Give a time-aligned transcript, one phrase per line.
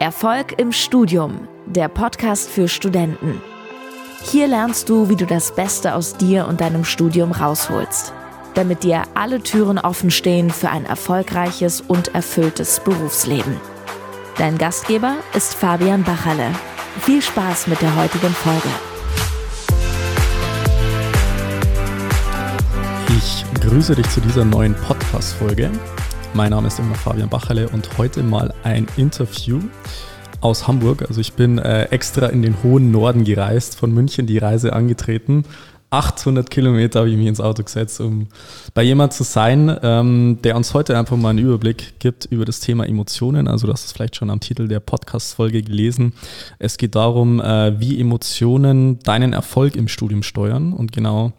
[0.00, 3.42] Erfolg im Studium, der Podcast für Studenten.
[4.22, 8.12] Hier lernst du, wie du das Beste aus dir und deinem Studium rausholst,
[8.54, 13.56] damit dir alle Türen offen stehen für ein erfolgreiches und erfülltes Berufsleben.
[14.36, 16.52] Dein Gastgeber ist Fabian Bachalle.
[17.00, 18.68] Viel Spaß mit der heutigen Folge.
[23.18, 25.72] Ich grüße dich zu dieser neuen Podcast-Folge.
[26.34, 29.60] Mein Name ist immer Fabian Bacherle und heute mal ein Interview
[30.40, 31.02] aus Hamburg.
[31.08, 35.44] Also ich bin äh, extra in den hohen Norden gereist, von München die Reise angetreten.
[35.90, 38.28] 800 Kilometer habe ich mich ins Auto gesetzt, um
[38.74, 42.60] bei jemand zu sein, ähm, der uns heute einfach mal einen Überblick gibt über das
[42.60, 43.48] Thema Emotionen.
[43.48, 46.12] Also du hast es vielleicht schon am Titel der Podcast-Folge gelesen.
[46.58, 51.32] Es geht darum, äh, wie Emotionen deinen Erfolg im Studium steuern und genau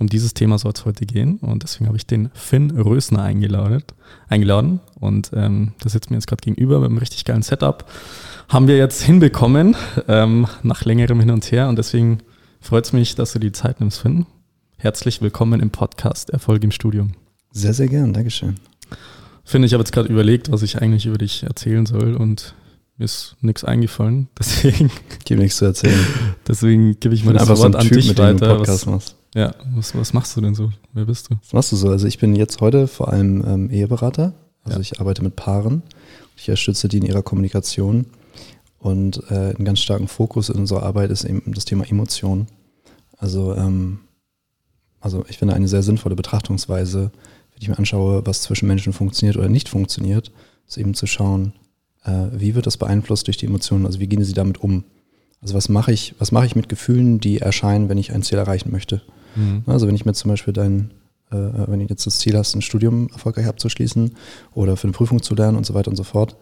[0.00, 3.82] um dieses Thema soll es heute gehen und deswegen habe ich den Finn Rösner eingeladen.
[4.28, 4.80] eingeladen.
[4.98, 7.84] Und ähm, der sitzt mir jetzt gerade gegenüber mit einem richtig geilen Setup.
[8.48, 9.76] Haben wir jetzt hinbekommen,
[10.06, 11.68] ähm, nach längerem Hin und Her.
[11.68, 12.18] Und deswegen
[12.60, 14.26] freut es mich, dass du die Zeit nimmst, Finn.
[14.76, 17.12] Herzlich willkommen im Podcast Erfolg im Studium.
[17.50, 18.56] Sehr, sehr gern, Dankeschön.
[19.44, 22.54] Finn, ich habe jetzt gerade überlegt, was ich eigentlich über dich erzählen soll und
[22.98, 24.28] mir ist nichts eingefallen.
[24.38, 24.90] Deswegen.
[25.24, 26.04] Gib nichts zu erzählen.
[26.46, 28.60] Deswegen gebe ich mal das Wort so an typ, dich weiter.
[28.60, 29.16] Was, machst.
[29.34, 30.70] Ja, was, was machst du denn so?
[30.92, 31.36] Wer bist du?
[31.36, 31.90] Was machst du so?
[31.90, 34.34] Also ich bin jetzt heute vor allem ähm, Eheberater.
[34.64, 34.80] Also ja.
[34.80, 35.82] ich arbeite mit Paaren.
[36.36, 38.06] Ich unterstütze die in ihrer Kommunikation.
[38.80, 42.46] Und äh, ein ganz starken Fokus in unserer Arbeit ist eben das Thema Emotion.
[43.16, 44.00] Also, ähm,
[45.00, 47.10] also ich finde eine sehr sinnvolle Betrachtungsweise,
[47.52, 50.32] wenn ich mir anschaue, was zwischen Menschen funktioniert oder nicht funktioniert,
[50.66, 51.52] ist eben zu schauen,
[52.32, 54.84] wie wird das beeinflusst durch die Emotionen, also wie gehen sie damit um.
[55.40, 58.38] Also was mache ich, was mache ich mit Gefühlen, die erscheinen, wenn ich ein Ziel
[58.38, 59.02] erreichen möchte?
[59.36, 59.62] Mhm.
[59.66, 60.90] Also wenn ich mir zum Beispiel dein,
[61.30, 61.36] äh,
[61.66, 64.12] wenn du jetzt das Ziel hast, ein Studium erfolgreich abzuschließen
[64.54, 66.36] oder für eine Prüfung zu lernen und so weiter und so fort,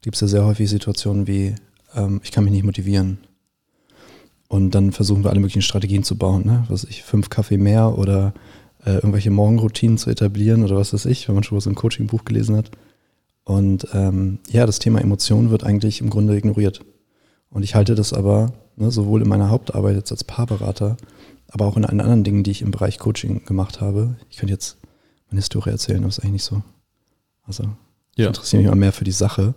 [0.00, 1.54] gibt es ja sehr häufig Situationen wie,
[1.94, 3.18] ähm, ich kann mich nicht motivieren.
[4.48, 6.64] Und dann versuchen wir alle möglichen Strategien zu bauen, ne?
[6.68, 8.34] was ich, fünf Kaffee mehr oder
[8.84, 12.24] äh, irgendwelche Morgenroutinen zu etablieren oder was weiß ich, wenn man schon was im Coaching-Buch
[12.24, 12.70] gelesen hat.
[13.44, 16.84] Und ähm, ja, das Thema Emotionen wird eigentlich im Grunde ignoriert.
[17.48, 20.96] Und ich halte das aber ne, sowohl in meiner Hauptarbeit jetzt als Paarberater
[21.50, 24.16] aber auch in allen anderen Dingen, die ich im Bereich Coaching gemacht habe.
[24.28, 24.78] Ich könnte jetzt
[25.28, 26.62] meine Historie erzählen, aber ist eigentlich nicht so.
[27.42, 27.64] Also
[28.16, 29.54] ich interessiere mich immer mehr für die Sache.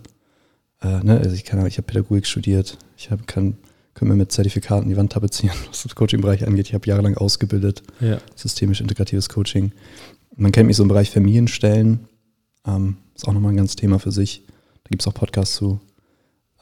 [0.82, 1.18] Äh, ne?
[1.18, 3.58] Also ich kann, ich habe Pädagogik studiert, ich hab, kann,
[3.94, 6.68] können wir mit Zertifikaten die Wand tapezieren, was das Coaching-Bereich angeht.
[6.68, 8.18] Ich habe jahrelang ausgebildet, ja.
[8.34, 9.72] systemisch integratives Coaching.
[10.36, 12.08] Man kennt mich so im Bereich Familienstellen,
[12.66, 14.42] ähm, ist auch nochmal ein ganz Thema für sich.
[14.84, 15.80] Da gibt es auch Podcasts zu.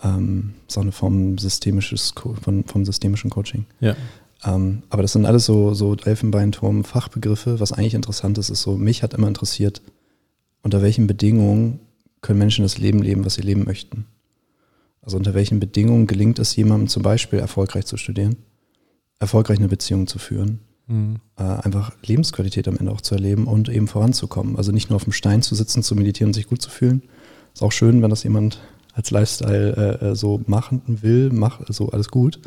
[0.02, 3.66] Ähm, ist auch eine Form systemisches, von, vom systemischen Coaching.
[3.80, 3.96] Ja.
[4.44, 7.60] Ähm, aber das sind alles so, so Elfenbeinturm-Fachbegriffe.
[7.60, 9.82] Was eigentlich interessant ist, ist so, mich hat immer interessiert,
[10.62, 11.80] unter welchen Bedingungen
[12.20, 14.06] können Menschen das Leben leben, was sie leben möchten.
[15.02, 18.36] Also unter welchen Bedingungen gelingt es jemandem zum Beispiel erfolgreich zu studieren,
[19.18, 20.60] erfolgreich eine Beziehung zu führen,
[20.92, 21.16] mhm.
[21.36, 24.56] äh, einfach Lebensqualität am Ende auch zu erleben und eben voranzukommen.
[24.56, 27.02] Also nicht nur auf dem Stein zu sitzen, zu meditieren und sich gut zu fühlen.
[27.54, 28.60] Ist auch schön, wenn das jemand
[28.94, 32.40] als Lifestyle äh, äh so machen will, mach so alles gut.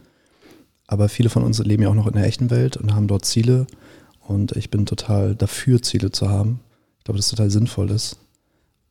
[0.87, 3.25] Aber viele von uns leben ja auch noch in der echten Welt und haben dort
[3.25, 3.65] Ziele.
[4.21, 6.59] Und ich bin total dafür, Ziele zu haben.
[6.99, 8.17] Ich glaube, das total sinnvoll ist.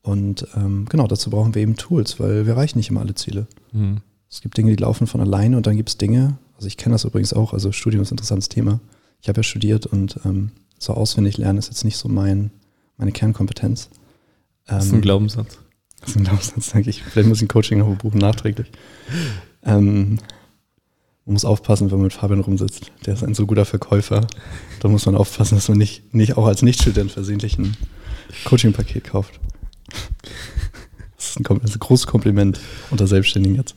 [0.03, 3.47] Und ähm, genau, dazu brauchen wir eben Tools, weil wir erreichen nicht immer alle Ziele.
[3.73, 3.99] Mhm.
[4.29, 6.95] Es gibt Dinge, die laufen von alleine und dann gibt es Dinge, also ich kenne
[6.95, 8.81] das übrigens auch, also Studium ist ein interessantes Thema.
[9.25, 12.51] Ich habe ja studiert und ähm, so auswendig lernen ist jetzt nicht so mein,
[12.99, 13.89] meine Kernkompetenz.
[14.69, 15.59] Ähm, das ist ein ähm, Glaubenssatz.
[15.99, 17.03] Das ist ein Glaubenssatz, denke ich.
[17.03, 18.71] Vielleicht muss ich ein Coaching noch buchen, nachträglich.
[19.63, 20.19] Ähm,
[21.25, 22.93] man muss aufpassen, wenn man mit Fabian rumsitzt.
[23.07, 24.27] Der ist ein so guter Verkäufer.
[24.81, 27.79] Da muss man aufpassen, dass man nicht, nicht auch als Nichtstudent versehentlich ein
[28.45, 29.41] Coaching-Paket kauft.
[31.17, 32.61] Das ist, ein, das ist ein großes Kompliment
[32.91, 33.75] unter Selbstständigen jetzt.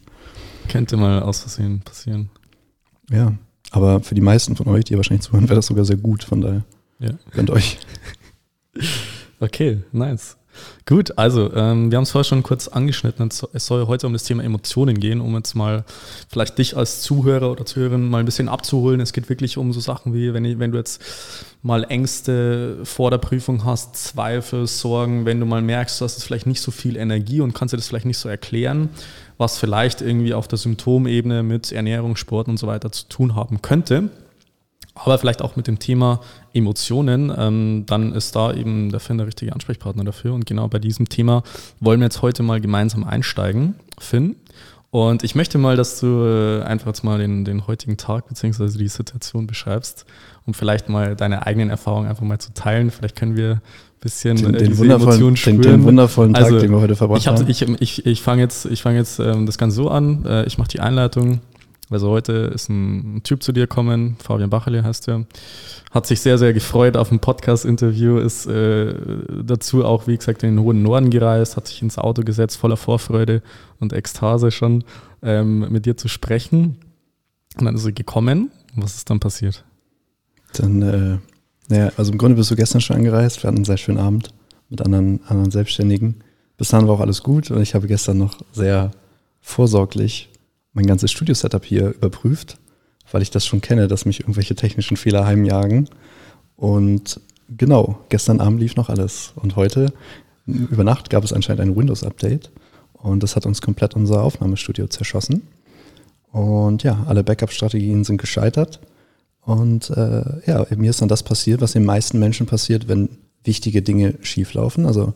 [0.67, 2.31] Könnte mal aus Versehen passieren.
[3.09, 3.37] Ja,
[3.71, 6.23] aber für die meisten von euch, die wahrscheinlich zuhören, wäre das sogar sehr gut.
[6.23, 6.63] Von daher
[6.99, 7.11] ja.
[7.31, 7.77] gönnt euch.
[9.39, 10.35] Okay, nice.
[10.87, 13.29] Gut, also ähm, wir haben es vorher schon kurz angeschnitten.
[13.53, 15.83] Es soll heute um das Thema Emotionen gehen, um jetzt mal
[16.29, 18.99] vielleicht dich als Zuhörer oder Zuhörerin mal ein bisschen abzuholen.
[18.99, 21.03] Es geht wirklich um so Sachen wie, wenn, ich, wenn du jetzt
[21.61, 26.47] mal Ängste vor der Prüfung hast, Zweifel, Sorgen, wenn du mal merkst, du hast vielleicht
[26.47, 28.89] nicht so viel Energie und kannst dir das vielleicht nicht so erklären,
[29.37, 33.61] was vielleicht irgendwie auf der Symptomebene mit Ernährung, Sport und so weiter zu tun haben
[33.61, 34.09] könnte
[35.03, 36.21] aber vielleicht auch mit dem Thema
[36.53, 40.33] Emotionen, ähm, dann ist da eben der Finn der richtige Ansprechpartner dafür.
[40.33, 41.43] Und genau bei diesem Thema
[41.79, 44.35] wollen wir jetzt heute mal gemeinsam einsteigen, Finn.
[44.89, 48.77] Und ich möchte mal, dass du äh, einfach jetzt mal den, den heutigen Tag bzw.
[48.77, 50.05] die Situation beschreibst,
[50.45, 52.89] um vielleicht mal deine eigenen Erfahrungen einfach mal zu teilen.
[52.89, 53.61] Vielleicht können wir
[53.99, 55.61] bisschen den, äh, den, Emotionen den, spüren.
[55.61, 57.47] den wundervollen Tag, Also, den wir heute verbracht Ich, hab, haben.
[57.49, 60.25] ich, ich, ich fange jetzt, ich fang jetzt ähm, das Ganze so an.
[60.25, 61.41] Äh, ich mache die Einleitung.
[61.89, 65.25] Also heute ist ein, Typ zu dir gekommen, Fabian Bachele heißt er.
[65.91, 68.93] Hat sich sehr, sehr gefreut auf ein Podcast-Interview, ist äh,
[69.43, 72.75] dazu auch, wie gesagt, in den hohen Norden gereist, hat sich ins Auto gesetzt, voller
[72.75, 73.41] Vorfreude
[73.79, 74.83] und Ekstase schon,
[75.23, 76.75] ähm, mit dir zu sprechen.
[77.57, 78.51] Und dann ist er gekommen.
[78.75, 79.63] Was ist dann passiert?
[80.53, 81.17] Dann, äh,
[81.67, 83.43] naja, also im Grunde bist du gestern schon angereist.
[83.43, 84.33] Wir hatten einen sehr schönen Abend
[84.69, 86.23] mit anderen, anderen Selbstständigen.
[86.57, 88.91] Bis dahin war auch alles gut und ich habe gestern noch sehr
[89.41, 90.29] vorsorglich
[90.73, 92.57] mein ganzes Studio-Setup hier überprüft,
[93.11, 95.89] weil ich das schon kenne, dass mich irgendwelche technischen Fehler heimjagen.
[96.55, 97.19] Und
[97.55, 99.33] genau, gestern Abend lief noch alles.
[99.35, 99.93] Und heute,
[100.45, 102.51] über Nacht, gab es anscheinend ein Windows-Update.
[102.93, 105.47] Und das hat uns komplett unser Aufnahmestudio zerschossen.
[106.31, 108.79] Und ja, alle Backup-Strategien sind gescheitert.
[109.47, 113.07] Und äh, ja, mir ist dann das passiert, was den meisten Menschen passiert, wenn
[113.45, 114.85] wichtige Dinge schieflaufen.
[114.85, 115.13] Also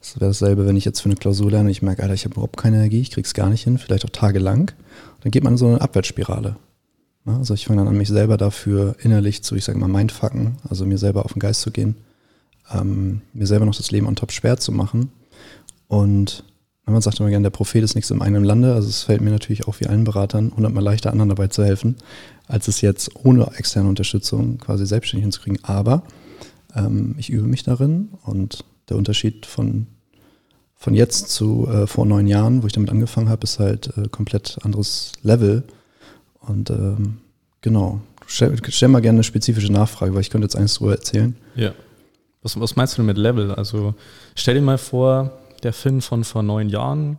[0.00, 2.24] es wäre dasselbe, wenn ich jetzt für eine Klausur lerne und ich merke, Alter, ich
[2.24, 4.70] habe überhaupt keine Energie, ich krieg's gar nicht hin, vielleicht auch tagelang.
[5.20, 6.56] Dann geht man in so eine Abwärtsspirale.
[7.26, 10.86] Also ich fange dann an, mich selber dafür innerlich zu, ich sage mal, mindfucken, also
[10.86, 11.96] mir selber auf den Geist zu gehen,
[12.72, 15.12] ähm, mir selber noch das Leben on top schwer zu machen.
[15.88, 16.42] Und
[16.90, 18.74] man sagt immer gerne, der Prophet ist nichts im eigenen Lande.
[18.74, 21.96] Also es fällt mir natürlich auch wie allen Beratern hundertmal leichter, anderen dabei zu helfen,
[22.46, 25.62] als es jetzt ohne externe Unterstützung quasi selbstständig hinzukriegen.
[25.64, 26.02] Aber
[26.74, 29.86] ähm, ich übe mich darin und der Unterschied von,
[30.74, 34.08] von jetzt zu äh, vor neun Jahren, wo ich damit angefangen habe, ist halt äh,
[34.08, 35.64] komplett anderes Level.
[36.40, 37.18] Und ähm,
[37.60, 41.36] genau, stell, stell mal gerne eine spezifische Nachfrage, weil ich könnte jetzt eins drüber erzählen.
[41.54, 41.72] Ja.
[42.42, 43.52] Was, was meinst du denn mit Level?
[43.52, 43.94] Also
[44.34, 45.32] stell dir mal vor,
[45.64, 47.18] der Finn von vor neun Jahren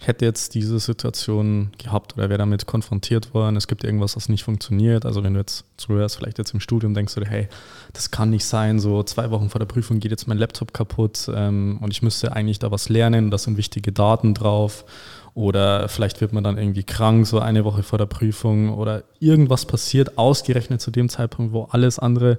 [0.00, 4.44] hätte jetzt diese Situation gehabt oder wäre damit konfrontiert worden, es gibt irgendwas, was nicht
[4.44, 5.06] funktioniert.
[5.06, 7.48] Also wenn du jetzt zuhörst, vielleicht jetzt im Studium denkst du dir, hey,
[7.94, 11.30] das kann nicht sein, so zwei Wochen vor der Prüfung geht jetzt mein Laptop kaputt
[11.34, 14.84] ähm, und ich müsste eigentlich da was lernen, da sind wichtige Daten drauf.
[15.32, 19.66] Oder vielleicht wird man dann irgendwie krank, so eine Woche vor der Prüfung oder irgendwas
[19.66, 22.38] passiert, ausgerechnet zu dem Zeitpunkt, wo alles andere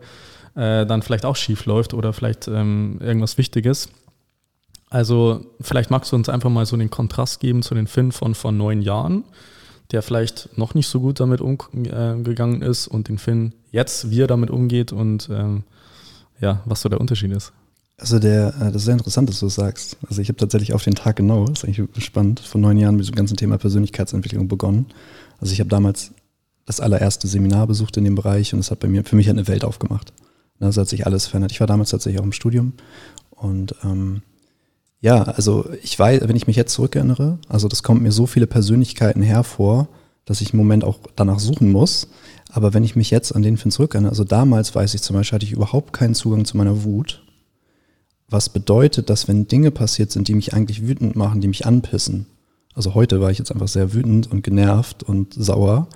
[0.55, 3.89] äh, dann vielleicht auch schief läuft oder vielleicht ähm, irgendwas Wichtiges.
[4.89, 8.35] Also vielleicht magst du uns einfach mal so den Kontrast geben zu den Finn von
[8.35, 9.23] vor neun Jahren,
[9.91, 14.27] der vielleicht noch nicht so gut damit umgegangen ist und den Finn jetzt, wie er
[14.27, 15.63] damit umgeht und ähm,
[16.39, 17.51] ja, was so der Unterschied ist.
[17.99, 19.97] Also der, das ist sehr interessant, dass du das sagst.
[20.07, 22.95] Also ich habe tatsächlich auf den Tag genau, das ist eigentlich spannend, vor neun Jahren
[22.95, 24.85] mit diesem ganzen Thema Persönlichkeitsentwicklung begonnen.
[25.39, 26.11] Also ich habe damals
[26.65, 29.47] das allererste Seminar besucht in dem Bereich und es hat bei mir für mich eine
[29.47, 30.13] Welt aufgemacht.
[30.59, 31.51] Also hat sich alles verändert.
[31.51, 32.73] Ich war damals tatsächlich auch im Studium
[33.31, 34.21] und ähm,
[34.99, 38.47] ja, also ich weiß, wenn ich mich jetzt zurückerinnere, also das kommt mir so viele
[38.47, 39.87] Persönlichkeiten hervor,
[40.25, 42.07] dass ich im Moment auch danach suchen muss.
[42.49, 45.35] Aber wenn ich mich jetzt an den Finn zurückerinnere, also damals weiß ich zum Beispiel,
[45.35, 47.23] hatte ich überhaupt keinen Zugang zu meiner Wut.
[48.29, 52.25] Was bedeutet, dass wenn Dinge passiert sind, die mich eigentlich wütend machen, die mich anpissen.
[52.73, 55.87] Also heute war ich jetzt einfach sehr wütend und genervt und sauer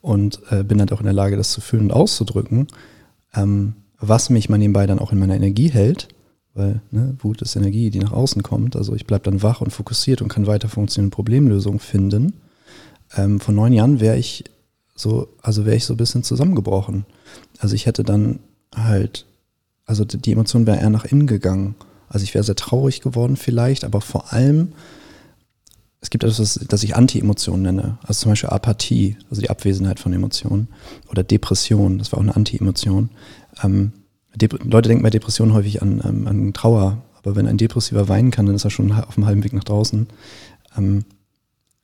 [0.00, 2.66] und äh, bin halt auch in der Lage, das zu fühlen und auszudrücken,
[3.34, 6.08] ähm, was mich mal nebenbei dann auch in meiner Energie hält
[6.56, 8.76] weil ne, Wut ist Energie, die nach außen kommt.
[8.76, 12.32] Also ich bleibe dann wach und fokussiert und kann weiter funktionieren, Problemlösungen finden.
[13.14, 14.44] Ähm, vor neun Jahren wäre ich
[14.94, 17.04] so, also wäre ich so ein bisschen zusammengebrochen.
[17.58, 18.40] Also ich hätte dann
[18.74, 19.26] halt,
[19.84, 21.76] also die Emotion wäre eher nach innen gegangen.
[22.08, 24.72] Also ich wäre sehr traurig geworden vielleicht, aber vor allem,
[26.00, 27.98] es gibt etwas, das ich Anti-Emotionen nenne.
[28.02, 30.68] Also zum Beispiel Apathie, also die Abwesenheit von Emotionen.
[31.10, 33.10] Oder Depression, das war auch eine Anti-Emotion.
[33.62, 33.92] Ähm,
[34.40, 38.46] Leute denken bei Depressionen häufig an, ähm, an Trauer, aber wenn ein Depressiver weinen kann,
[38.46, 40.06] dann ist er schon auf dem halben Weg nach draußen.
[40.76, 41.04] Ähm,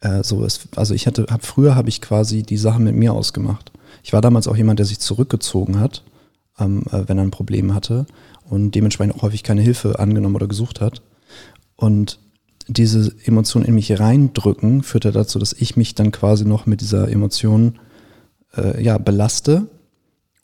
[0.00, 3.12] äh, so ist, also ich hatte, hab, früher habe ich quasi die Sachen mit mir
[3.12, 3.72] ausgemacht.
[4.02, 6.04] Ich war damals auch jemand, der sich zurückgezogen hat,
[6.58, 8.06] ähm, äh, wenn er ein Problem hatte
[8.48, 11.02] und dementsprechend auch häufig keine Hilfe angenommen oder gesucht hat.
[11.76, 12.18] Und
[12.68, 17.08] diese Emotionen in mich reindrücken, führte dazu, dass ich mich dann quasi noch mit dieser
[17.08, 17.78] Emotion
[18.56, 19.68] äh, ja, belaste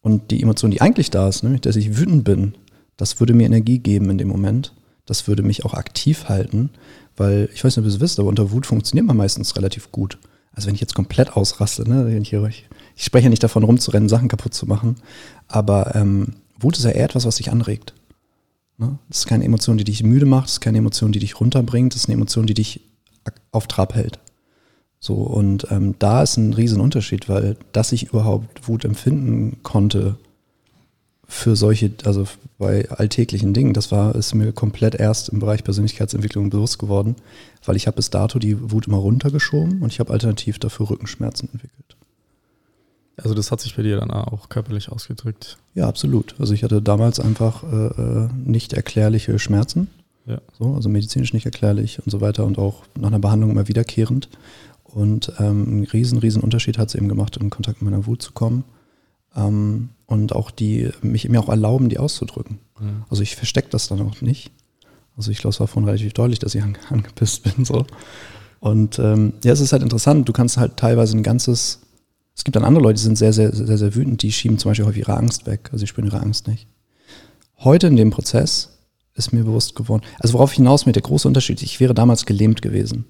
[0.09, 2.55] und die Emotion, die eigentlich da ist, nämlich dass ich wütend bin,
[2.97, 4.75] das würde mir Energie geben in dem Moment.
[5.05, 6.71] Das würde mich auch aktiv halten,
[7.17, 9.93] weil ich weiß nicht, ob ihr es wisst, aber unter Wut funktioniert man meistens relativ
[9.93, 10.19] gut.
[10.53, 14.29] Also wenn ich jetzt komplett ausraste, ne, ich, ich spreche ja nicht davon rumzurennen, Sachen
[14.29, 14.97] kaputt zu machen,
[15.47, 17.95] aber ähm, Wut ist ja eher etwas, was dich anregt.
[18.79, 18.99] Ne?
[19.09, 21.95] Das ist keine Emotion, die dich müde macht, das ist keine Emotion, die dich runterbringt,
[21.95, 22.81] das ist eine Emotion, die dich
[23.53, 24.19] auf Trab hält.
[25.00, 30.17] So, und ähm, da ist ein Riesenunterschied, weil dass ich überhaupt Wut empfinden konnte
[31.28, 32.26] für solche, also
[32.57, 37.17] bei alltäglichen Dingen, das war, ist mir komplett erst im Bereich Persönlichkeitsentwicklung bewusst geworden,
[37.64, 41.50] weil ich habe bis dato die Wut immer runtergeschoben und ich habe alternativ dafür Rückenschmerzen
[41.52, 41.97] entwickelt.
[43.23, 45.59] Also das hat sich bei dir dann auch körperlich ausgedrückt?
[45.75, 46.35] Ja, absolut.
[46.38, 49.88] Also ich hatte damals einfach äh, äh, nicht erklärliche Schmerzen.
[50.26, 50.40] Ja.
[50.59, 54.28] So, also medizinisch nicht erklärlich und so weiter und auch nach einer Behandlung immer wiederkehrend.
[54.95, 58.23] Und ähm, einen riesen, riesen Unterschied hat es eben gemacht, in Kontakt mit meiner Wut
[58.23, 58.64] zu kommen.
[59.37, 62.59] Ähm, und auch die, mich mir auch erlauben, die auszudrücken.
[62.80, 63.04] Mhm.
[63.11, 64.50] Also ich verstecke das dann auch nicht.
[65.16, 67.64] Also ich glaube, es war vorhin relativ deutlich, dass ich angepisst bin.
[67.64, 67.85] So.
[68.61, 71.80] Und ähm, ja, es ist halt interessant, du kannst halt teilweise ein ganzes,
[72.35, 74.71] es gibt dann andere Leute, die sind sehr, sehr, sehr, sehr wütend, die schieben zum
[74.71, 75.68] Beispiel häufig ihre Angst weg.
[75.73, 76.66] Also sie spüren ihre Angst nicht.
[77.59, 78.78] Heute in dem Prozess
[79.14, 82.25] ist mir bewusst geworden, also worauf ich hinaus mit der große Unterschied, ich wäre damals
[82.25, 83.04] gelähmt gewesen.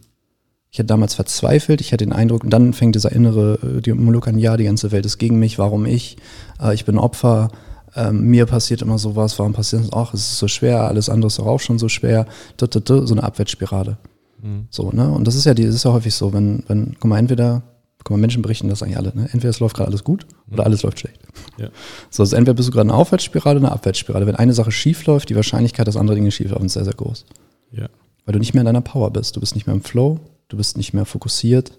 [0.70, 3.92] Ich hätte damals verzweifelt, ich hatte den Eindruck, und dann fängt dieser innere äh, die
[3.92, 6.18] Monolog an, ja, die ganze Welt ist gegen mich, warum ich?
[6.60, 7.50] Äh, ich bin Opfer,
[7.96, 9.92] ähm, mir passiert immer sowas, warum passiert das?
[9.92, 12.26] Ach, es ist so schwer, alles andere ist auch schon so schwer,
[12.60, 13.98] so eine Abwärtsspirale.
[14.42, 14.66] Mhm.
[14.70, 15.10] So, ne?
[15.10, 17.62] Und das ist ja die, das ist ja häufig so, wenn, wenn, guck mal, entweder,
[18.04, 19.22] guck mal, Menschen berichten das eigentlich alle, ne?
[19.32, 21.20] Entweder es läuft gerade alles gut oder alles läuft schlecht.
[21.58, 21.68] Ja.
[22.10, 24.26] So, also entweder bist du gerade eine Aufwärtsspirale oder eine Abwärtsspirale.
[24.26, 26.94] Wenn eine Sache schief läuft, die Wahrscheinlichkeit, dass andere Dinge schief laufen, ist sehr, sehr
[26.94, 27.24] groß.
[27.72, 27.88] Ja.
[28.24, 29.36] Weil du nicht mehr in deiner Power bist.
[29.36, 31.72] Du bist nicht mehr im Flow, du bist nicht mehr fokussiert,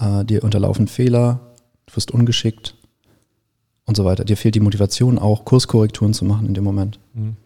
[0.00, 1.40] äh, dir unterlaufen Fehler,
[1.86, 2.74] du wirst ungeschickt
[3.86, 4.24] und so weiter.
[4.24, 6.98] Dir fehlt die Motivation auch, Kurskorrekturen zu machen in dem Moment.
[7.14, 7.36] Mhm.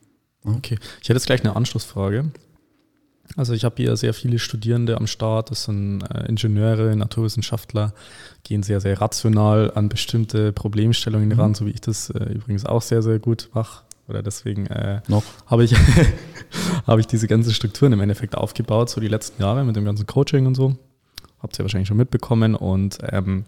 [0.44, 2.30] Okay, ich hätte jetzt gleich eine Anschlussfrage.
[3.36, 7.94] Also ich habe hier sehr viele Studierende am Start, das sind äh, Ingenieure, Naturwissenschaftler,
[8.42, 11.40] gehen sehr, sehr rational an bestimmte Problemstellungen mhm.
[11.40, 13.84] ran, so wie ich das äh, übrigens auch sehr, sehr gut mache.
[14.12, 15.00] Oder deswegen äh,
[15.46, 15.74] habe ich,
[16.86, 20.06] hab ich diese ganzen Strukturen im Endeffekt aufgebaut, so die letzten Jahre mit dem ganzen
[20.06, 20.76] Coaching und so.
[21.40, 22.54] Habt ihr wahrscheinlich schon mitbekommen.
[22.54, 23.44] Und ähm,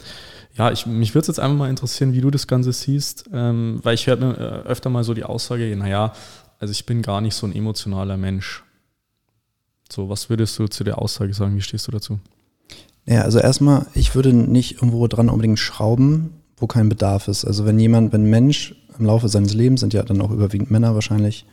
[0.57, 3.81] ja, ich, mich würde es jetzt einfach mal interessieren, wie du das Ganze siehst, ähm,
[3.83, 6.15] weil ich höre äh, öfter mal so die Aussage, naja,
[6.59, 8.65] also ich bin gar nicht so ein emotionaler Mensch.
[9.93, 11.57] So, was würdest du zu der Aussage sagen?
[11.57, 12.19] Wie stehst du dazu?
[13.05, 17.45] Ja, also erstmal, ich würde nicht irgendwo dran unbedingt schrauben, wo kein Bedarf ist.
[17.45, 20.71] Also wenn jemand, wenn ein Mensch im Laufe seines Lebens, sind ja dann auch überwiegend
[20.71, 21.47] Männer wahrscheinlich,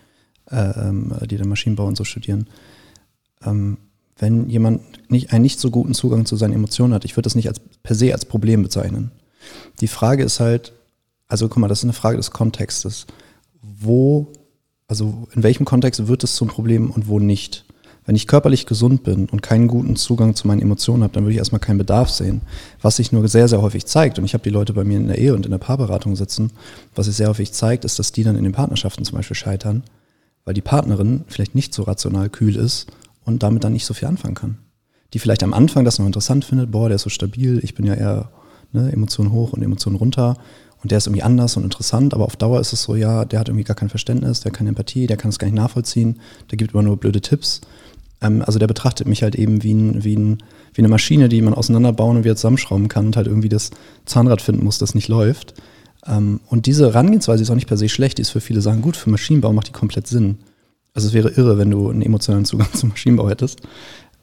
[0.50, 2.48] äh, ähm, die dann Maschinenbau und so studieren,
[3.44, 3.78] ähm,
[4.18, 7.36] wenn jemand nicht, einen nicht so guten Zugang zu seinen Emotionen hat, ich würde das
[7.36, 9.12] nicht als, per se als Problem bezeichnen.
[9.80, 10.74] Die Frage ist halt,
[11.28, 13.08] also guck mal, das ist eine Frage des Kontextes.
[13.62, 14.32] Wo,
[14.88, 17.66] also in welchem Kontext wird es zum Problem und wo nicht?
[18.06, 21.34] Wenn ich körperlich gesund bin und keinen guten Zugang zu meinen Emotionen habe, dann würde
[21.34, 22.42] ich erstmal keinen Bedarf sehen.
[22.82, 25.08] Was sich nur sehr, sehr häufig zeigt, und ich habe die Leute bei mir in
[25.08, 26.52] der Ehe und in der Paarberatung sitzen,
[26.96, 29.84] was sich sehr häufig zeigt, ist, dass die dann in den Partnerschaften zum Beispiel scheitern,
[30.46, 32.88] weil die Partnerin vielleicht nicht so rational kühl ist
[33.24, 34.58] und damit dann nicht so viel anfangen kann.
[35.14, 37.86] Die vielleicht am Anfang das noch interessant findet, boah, der ist so stabil, ich bin
[37.86, 38.32] ja eher
[38.72, 40.38] ne, Emotionen hoch und Emotionen runter
[40.82, 43.40] und der ist irgendwie anders und interessant, aber auf Dauer ist es so, ja, der
[43.40, 46.20] hat irgendwie gar kein Verständnis, der hat keine Empathie, der kann es gar nicht nachvollziehen,
[46.50, 47.62] der gibt immer nur blöde Tipps
[48.22, 51.56] also der betrachtet mich halt eben wie, ein, wie, ein, wie eine Maschine, die man
[51.56, 53.72] auseinanderbauen und wieder zusammenschrauben kann und halt irgendwie das
[54.06, 55.56] Zahnrad finden muss, das nicht läuft.
[56.06, 58.82] Ähm, und diese Herangehensweise ist auch nicht per se schlecht, die ist für viele Sachen
[58.82, 58.96] gut.
[58.96, 60.38] Für Maschinenbau macht die komplett Sinn.
[60.94, 63.62] Also es wäre irre, wenn du einen emotionalen Zugang zum Maschinenbau hättest.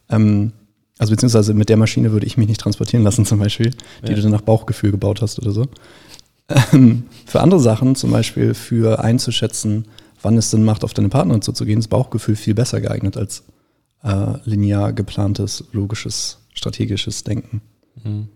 [0.09, 0.53] Ähm,
[0.99, 3.73] also beziehungsweise mit der Maschine würde ich mich nicht transportieren lassen zum Beispiel,
[4.05, 4.15] die ja.
[4.15, 5.67] du dann nach Bauchgefühl gebaut hast oder so.
[6.73, 9.87] Ähm, für andere Sachen, zum Beispiel für einzuschätzen,
[10.23, 13.43] wann es Sinn macht, auf deine Partnerin zuzugehen, ist Bauchgefühl viel besser geeignet als
[14.03, 17.63] äh, linear geplantes, logisches, strategisches Denken.
[18.03, 18.29] Mhm.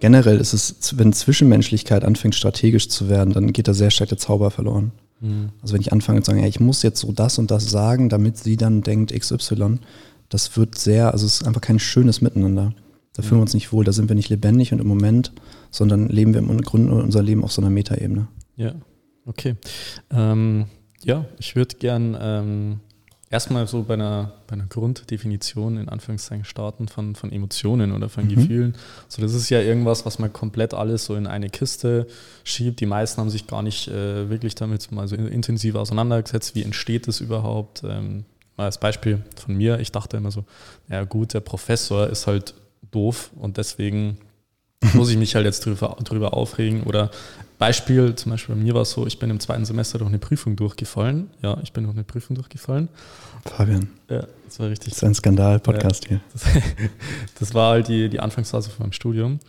[0.00, 4.18] Generell ist es, wenn Zwischenmenschlichkeit anfängt strategisch zu werden, dann geht da sehr stark der
[4.18, 4.92] Zauber verloren.
[5.20, 5.50] Mhm.
[5.60, 8.08] Also wenn ich anfange zu sagen, ey, ich muss jetzt so das und das sagen,
[8.08, 9.78] damit sie dann denkt XY,
[10.28, 12.74] das wird sehr, also es ist einfach kein schönes Miteinander.
[13.14, 15.32] Da fühlen wir uns nicht wohl, da sind wir nicht lebendig und im Moment,
[15.72, 18.28] sondern leben wir im Grunde unser Leben auf so einer Metaebene.
[18.54, 18.74] Ja,
[19.26, 19.56] okay.
[20.10, 20.66] Ähm,
[21.02, 22.80] ja, ich würde gern ähm,
[23.30, 28.24] erstmal so bei einer, bei einer Grunddefinition in Anführungszeichen starten von, von Emotionen oder von
[28.24, 28.34] mhm.
[28.34, 28.76] Gefühlen.
[29.08, 32.06] So, das ist ja irgendwas, was man komplett alles so in eine Kiste
[32.44, 32.80] schiebt.
[32.80, 36.54] Die meisten haben sich gar nicht äh, wirklich damit mal so intensiv auseinandergesetzt.
[36.54, 37.82] Wie entsteht das überhaupt?
[37.84, 38.24] Ähm,
[38.56, 40.44] mal als Beispiel von mir, ich dachte immer so,
[40.88, 42.54] ja gut, der Professor ist halt
[42.90, 44.18] doof und deswegen
[44.94, 46.82] muss ich mich halt jetzt drüber, drüber aufregen.
[46.84, 47.10] Oder
[47.58, 50.18] Beispiel, zum Beispiel bei mir war es so, ich bin im zweiten Semester durch eine
[50.18, 51.28] Prüfung durchgefallen.
[51.42, 52.88] Ja, ich bin durch eine Prüfung durchgefallen.
[53.44, 53.88] Fabian.
[54.08, 54.90] Ja, das war richtig.
[54.90, 56.20] Das ist ein Skandal-Podcast ja, hier.
[56.32, 56.44] Das,
[57.40, 59.40] das, war halt die, die Anfangsphase von meinem Studium.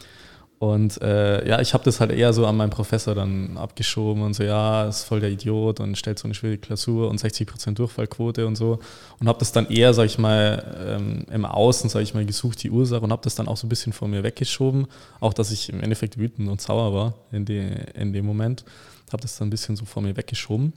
[0.59, 4.33] Und äh, ja, ich habe das halt eher so an meinen Professor dann abgeschoben und
[4.33, 8.45] so, ja, ist voll der Idiot und stellt so eine schwierige Klausur und 60% Durchfallquote
[8.45, 8.79] und so.
[9.21, 12.61] Und habe das dann eher, sag ich mal, ähm, im Außen, sag ich mal, gesucht,
[12.61, 14.87] die Ursache und habe das dann auch so ein bisschen von mir weggeschoben.
[15.21, 18.65] Auch, dass ich im Endeffekt wütend und sauer war in, die, in dem Moment.
[19.13, 20.73] Habe das dann ein bisschen so von mir weggeschoben.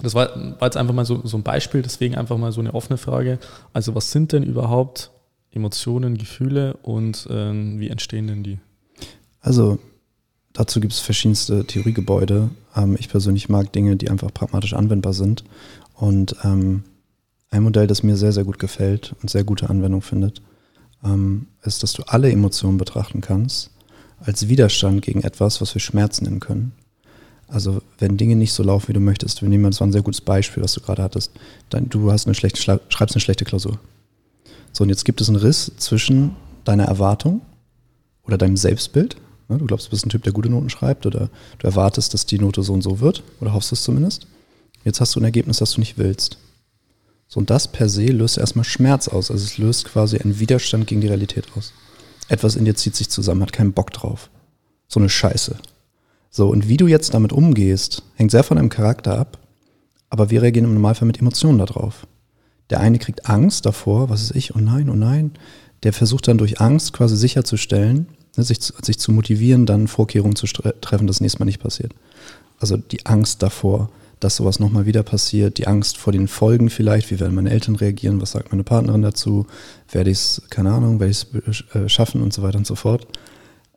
[0.00, 0.28] Das war,
[0.60, 3.40] war jetzt einfach mal so, so ein Beispiel, deswegen einfach mal so eine offene Frage.
[3.72, 5.10] Also was sind denn überhaupt
[5.50, 8.58] Emotionen, Gefühle und ähm, wie entstehen denn die?
[9.42, 9.78] Also
[10.52, 12.50] dazu gibt es verschiedenste Theoriegebäude.
[12.74, 15.44] Ähm, ich persönlich mag Dinge, die einfach pragmatisch anwendbar sind.
[15.94, 16.84] Und ähm,
[17.50, 20.40] ein Modell, das mir sehr, sehr gut gefällt und sehr gute Anwendung findet,
[21.04, 23.70] ähm, ist, dass du alle Emotionen betrachten kannst
[24.20, 26.72] als Widerstand gegen etwas, was wir Schmerz nennen können.
[27.48, 30.02] Also wenn Dinge nicht so laufen, wie du möchtest, wir nehmen das war ein sehr
[30.02, 31.32] gutes Beispiel, was du gerade hattest,
[31.68, 33.78] dann du hast eine schlechte, schreibst eine schlechte Klausur.
[34.72, 36.34] So, und jetzt gibt es einen Riss zwischen
[36.64, 37.42] deiner Erwartung
[38.22, 39.16] oder deinem Selbstbild.
[39.52, 41.28] Ne, du glaubst, du bist ein Typ, der gute Noten schreibt oder
[41.58, 44.26] du erwartest, dass die Note so und so wird oder hoffst es zumindest.
[44.84, 46.38] Jetzt hast du ein Ergebnis, das du nicht willst.
[47.28, 49.30] So, und das per se löst erstmal Schmerz aus.
[49.30, 51.72] Also es löst quasi einen Widerstand gegen die Realität aus.
[52.28, 54.30] Etwas in dir zieht sich zusammen, hat keinen Bock drauf.
[54.88, 55.56] So eine Scheiße.
[56.30, 59.38] So, und wie du jetzt damit umgehst, hängt sehr von deinem Charakter ab,
[60.08, 62.06] aber wir reagieren im Normalfall mit Emotionen darauf.
[62.70, 65.32] Der eine kriegt Angst davor, was ist ich, oh nein, oh nein.
[65.82, 70.46] Der versucht dann durch Angst quasi sicherzustellen, ne, sich, sich zu motivieren, dann Vorkehrungen zu
[70.46, 71.92] treffen, dass das nächste Mal nicht passiert.
[72.58, 77.10] Also die Angst davor, dass sowas nochmal wieder passiert, die Angst vor den Folgen vielleicht,
[77.10, 79.46] wie werden meine Eltern reagieren, was sagt meine Partnerin dazu,
[79.90, 82.76] werde ich es, keine Ahnung, werde ich es äh, schaffen und so weiter und so
[82.76, 83.06] fort.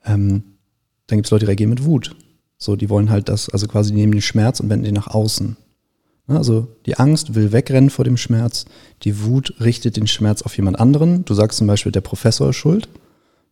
[0.06, 0.44] Ähm,
[1.08, 2.16] dann gibt es Leute, die reagieren mit Wut.
[2.58, 5.58] So, die wollen halt das, also quasi nehmen den Schmerz und wenden den nach außen.
[6.28, 8.66] Ne, also die Angst will wegrennen vor dem Schmerz,
[9.04, 11.26] die Wut richtet den Schmerz auf jemand anderen.
[11.26, 12.88] Du sagst zum Beispiel, der Professor ist schuld.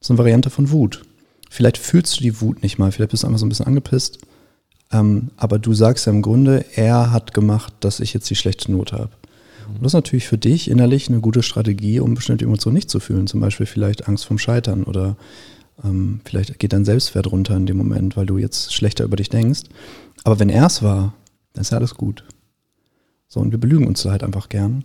[0.03, 1.05] Das ist eine Variante von Wut.
[1.49, 4.19] Vielleicht fühlst du die Wut nicht mal, vielleicht bist du einfach so ein bisschen angepisst.
[4.91, 8.69] Ähm, aber du sagst ja im Grunde, er hat gemacht, dass ich jetzt die schlechte
[8.69, 9.11] Note habe.
[9.65, 12.99] Und das ist natürlich für dich innerlich eine gute Strategie, um bestimmte Emotionen nicht zu
[12.99, 13.27] fühlen.
[13.27, 15.15] Zum Beispiel vielleicht Angst vom Scheitern oder
[15.85, 19.29] ähm, vielleicht geht dein Selbstwert runter in dem Moment, weil du jetzt schlechter über dich
[19.29, 19.61] denkst.
[20.25, 21.13] Aber wenn er es war,
[21.53, 22.25] dann ist ja alles gut.
[23.29, 24.83] So, und wir belügen uns da halt einfach gern.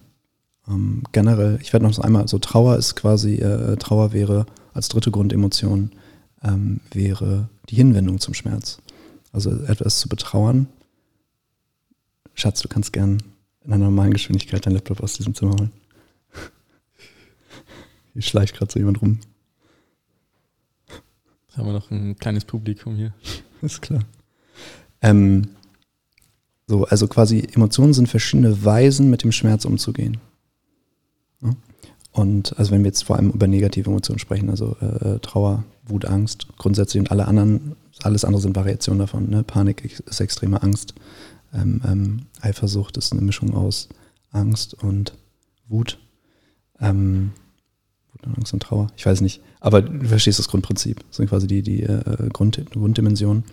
[0.68, 4.46] Ähm, generell, ich werde noch einmal, so Trauer ist quasi, äh, Trauer wäre
[4.78, 5.90] als dritte Grundemotion,
[6.42, 8.78] ähm, wäre die Hinwendung zum Schmerz.
[9.32, 10.68] Also etwas zu betrauern.
[12.34, 13.22] Schatz, du kannst gern
[13.64, 15.72] in einer normalen Geschwindigkeit dein Laptop aus diesem Zimmer holen.
[18.14, 19.18] Hier schleicht gerade so jemand rum.
[21.48, 23.12] Jetzt haben wir noch ein kleines Publikum hier.
[23.62, 24.04] Ist klar.
[25.02, 25.48] Ähm,
[26.68, 30.18] so, also quasi Emotionen sind verschiedene Weisen, mit dem Schmerz umzugehen.
[32.18, 36.04] Und also wenn wir jetzt vor allem über negative Emotionen sprechen, also äh, Trauer, Wut,
[36.04, 39.30] Angst, grundsätzlich und alle anderen, alles andere sind Variationen davon.
[39.30, 39.44] Ne?
[39.44, 40.94] Panik ist extreme Angst.
[41.54, 43.88] Ähm, ähm, Eifersucht ist eine Mischung aus
[44.32, 45.12] Angst und
[45.68, 46.00] Wut.
[46.80, 47.30] Ähm,
[48.12, 48.88] Wut und Angst und Trauer.
[48.96, 49.40] Ich weiß nicht.
[49.60, 50.98] Aber du verstehst das Grundprinzip.
[51.06, 53.44] Das sind quasi die, die äh, Grund, Grunddimensionen.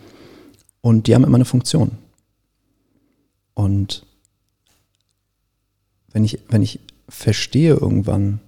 [0.80, 1.92] Und die haben immer eine Funktion.
[3.54, 4.04] Und
[6.10, 8.40] wenn ich, wenn ich verstehe irgendwann,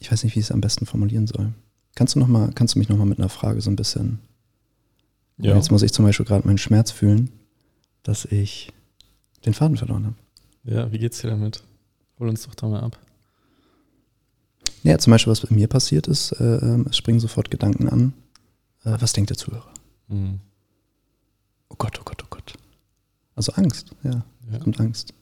[0.00, 1.52] ich weiß nicht, wie ich es am besten formulieren soll.
[1.94, 4.18] Kannst du noch mal, kannst du mich nochmal mit einer Frage so ein bisschen.
[5.36, 5.54] Ja.
[5.54, 7.30] Jetzt muss ich zum Beispiel gerade meinen Schmerz fühlen,
[8.02, 8.72] dass ich
[9.44, 10.16] den Faden verloren habe.
[10.64, 11.62] Ja, wie geht's dir damit?
[12.18, 12.98] Hol uns doch da mal ab.
[14.82, 18.12] Ja, zum Beispiel, was bei mir passiert ist, äh, ähm, es springen sofort Gedanken an.
[18.84, 19.72] Äh, was denkt der Zuhörer?
[20.08, 20.40] Mhm.
[21.68, 22.54] Oh Gott, oh Gott, oh Gott.
[23.34, 24.24] Also Angst, ja.
[24.50, 24.58] ja.
[24.58, 25.12] kommt Angst.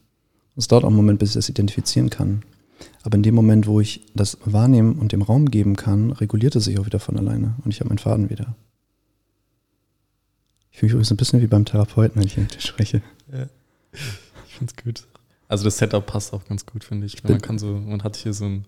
[0.57, 2.43] Es dauert auch einen Moment, bis ich das identifizieren kann.
[3.03, 6.65] Aber in dem Moment, wo ich das wahrnehmen und dem Raum geben kann, reguliert es
[6.65, 8.55] sich auch wieder von alleine und ich habe meinen Faden wieder.
[10.71, 13.03] Ich fühle mich übrigens ein bisschen wie beim Therapeuten, wenn ich mit dir spreche.
[13.33, 13.47] Ja.
[13.93, 15.07] Ich finde es gut.
[15.49, 17.15] Also das Setup passt auch ganz gut, finde ich.
[17.15, 18.67] ich man kann so, man hat hier so einen,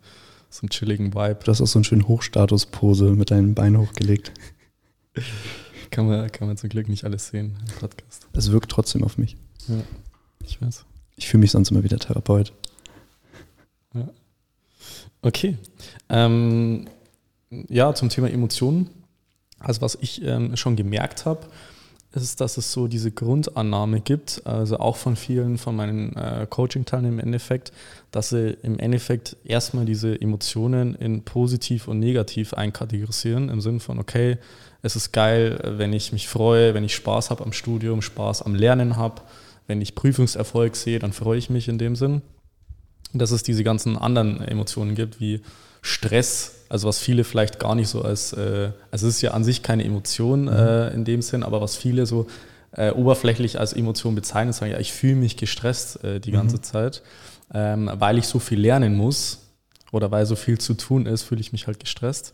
[0.49, 1.41] so einen chilligen Vibe.
[1.45, 4.33] Du hast auch so einen schönen Hochstatus-Pose mit deinen Beinen hochgelegt.
[5.91, 8.27] kann, man, kann man zum Glück nicht alles sehen im Podcast.
[8.33, 9.37] Es wirkt trotzdem auf mich.
[9.69, 9.83] Ja,
[10.45, 10.87] ich weiß.
[11.17, 12.53] Ich fühle mich sonst immer wieder Therapeut.
[15.23, 15.57] Okay.
[16.09, 16.87] Ähm,
[17.69, 18.89] ja, zum Thema Emotionen.
[19.59, 21.47] Also was ich ähm, schon gemerkt habe,
[22.13, 27.21] ist, dass es so diese Grundannahme gibt, also auch von vielen von meinen äh, Coaching-Teilnehmern
[27.21, 27.73] im Endeffekt,
[28.11, 33.99] dass sie im Endeffekt erstmal diese Emotionen in positiv und negativ einkategorisieren, im Sinne von,
[34.01, 34.39] okay,
[34.83, 38.55] es ist geil, wenn ich mich freue, wenn ich Spaß habe am Studium, Spaß am
[38.55, 39.23] Lernen habe,
[39.69, 42.23] wenn ich Prüfungserfolg sehe, dann freue ich mich in dem Sinn.
[43.13, 45.41] Dass es diese ganzen anderen Emotionen gibt, wie
[45.83, 49.45] Stress, also was viele vielleicht gar nicht so als, äh, also es ist ja an
[49.45, 50.49] sich keine Emotion mhm.
[50.49, 52.27] äh, in dem Sinn, aber was viele so
[52.73, 56.63] äh, oberflächlich als Emotion bezeichnen, sagen, ja, ich fühle mich gestresst äh, die ganze mhm.
[56.63, 57.03] Zeit,
[57.53, 59.41] ähm, weil ich so viel lernen muss
[59.91, 62.33] oder weil so viel zu tun ist, fühle ich mich halt gestresst.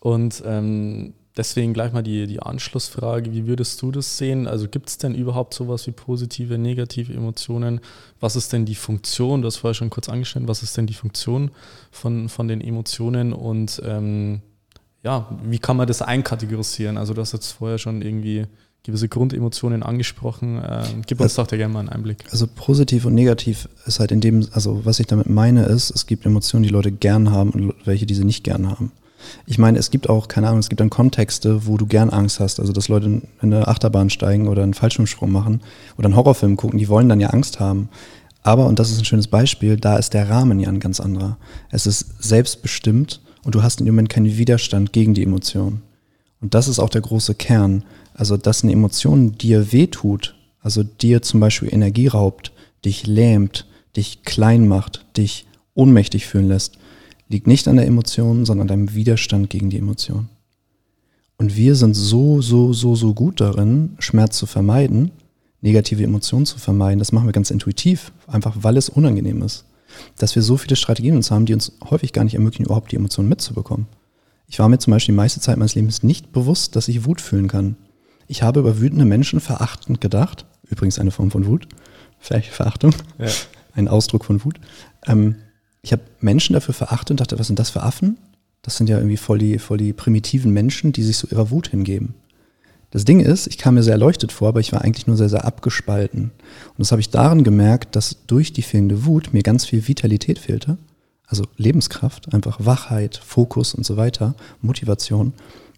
[0.00, 4.46] Und ähm, Deswegen gleich mal die, die Anschlussfrage, wie würdest du das sehen?
[4.46, 7.80] Also gibt es denn überhaupt sowas wie positive, negative Emotionen?
[8.20, 9.42] Was ist denn die Funktion?
[9.42, 11.50] Du hast vorher schon kurz angestellt, was ist denn die Funktion
[11.90, 13.34] von, von den Emotionen?
[13.34, 14.40] Und ähm,
[15.04, 16.96] ja, wie kann man das einkategorisieren?
[16.96, 18.46] Also du hast jetzt vorher schon irgendwie
[18.82, 20.62] gewisse Grundemotionen angesprochen.
[20.62, 22.24] Äh, gib uns also, doch da gerne mal einen Einblick.
[22.30, 26.06] Also positiv und negativ ist halt in dem, also was ich damit meine ist, es
[26.06, 28.92] gibt Emotionen, die Leute gern haben und welche, die sie nicht gern haben.
[29.46, 32.40] Ich meine, es gibt auch, keine Ahnung, es gibt dann Kontexte, wo du gern Angst
[32.40, 32.60] hast.
[32.60, 35.60] Also, dass Leute in eine Achterbahn steigen oder einen Fallschirmsprung machen
[35.96, 37.88] oder einen Horrorfilm gucken, die wollen dann ja Angst haben.
[38.42, 41.36] Aber, und das ist ein schönes Beispiel, da ist der Rahmen ja ein ganz anderer.
[41.70, 45.82] Es ist selbstbestimmt und du hast dem Moment keinen Widerstand gegen die Emotion.
[46.40, 47.84] Und das ist auch der große Kern.
[48.14, 52.52] Also, dass eine Emotion dir wehtut, also dir zum Beispiel Energie raubt,
[52.84, 56.78] dich lähmt, dich klein macht, dich ohnmächtig fühlen lässt,
[57.28, 60.28] liegt nicht an der Emotion, sondern an deinem Widerstand gegen die Emotion.
[61.38, 65.10] Und wir sind so, so, so, so gut darin, Schmerz zu vermeiden,
[65.60, 66.98] negative Emotionen zu vermeiden.
[66.98, 69.64] Das machen wir ganz intuitiv, einfach weil es unangenehm ist.
[70.18, 72.96] Dass wir so viele Strategien uns haben, die uns häufig gar nicht ermöglichen, überhaupt die
[72.96, 73.86] Emotionen mitzubekommen.
[74.48, 77.20] Ich war mir zum Beispiel die meiste Zeit meines Lebens nicht bewusst, dass ich Wut
[77.20, 77.76] fühlen kann.
[78.28, 80.46] Ich habe über wütende Menschen verachtend gedacht.
[80.68, 81.68] Übrigens eine Form von Wut.
[82.18, 82.94] Vielleicht Verachtung.
[83.18, 83.28] Ja.
[83.74, 84.58] Ein Ausdruck von Wut.
[85.06, 85.36] Ähm,
[85.86, 88.18] ich habe Menschen dafür verachtet und dachte, was sind das für Affen?
[88.62, 91.68] Das sind ja irgendwie voll die, voll die primitiven Menschen, die sich so ihrer Wut
[91.68, 92.14] hingeben.
[92.90, 95.28] Das Ding ist, ich kam mir sehr erleuchtet vor, aber ich war eigentlich nur sehr,
[95.28, 96.24] sehr abgespalten.
[96.24, 100.38] Und das habe ich darin gemerkt, dass durch die fehlende Wut mir ganz viel Vitalität
[100.38, 100.76] fehlte.
[101.26, 105.32] Also Lebenskraft, einfach Wachheit, Fokus und so weiter, Motivation.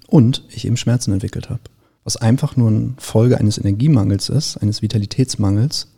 [0.07, 1.61] Und ich eben Schmerzen entwickelt habe
[2.09, 5.89] was einfach nur eine Folge eines Energiemangels ist, eines Vitalitätsmangels.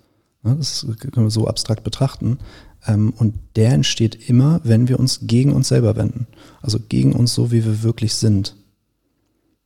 [0.43, 2.39] Das können wir so abstrakt betrachten.
[2.87, 6.27] Ähm, und der entsteht immer, wenn wir uns gegen uns selber wenden.
[6.63, 8.57] Also gegen uns so, wie wir wirklich sind.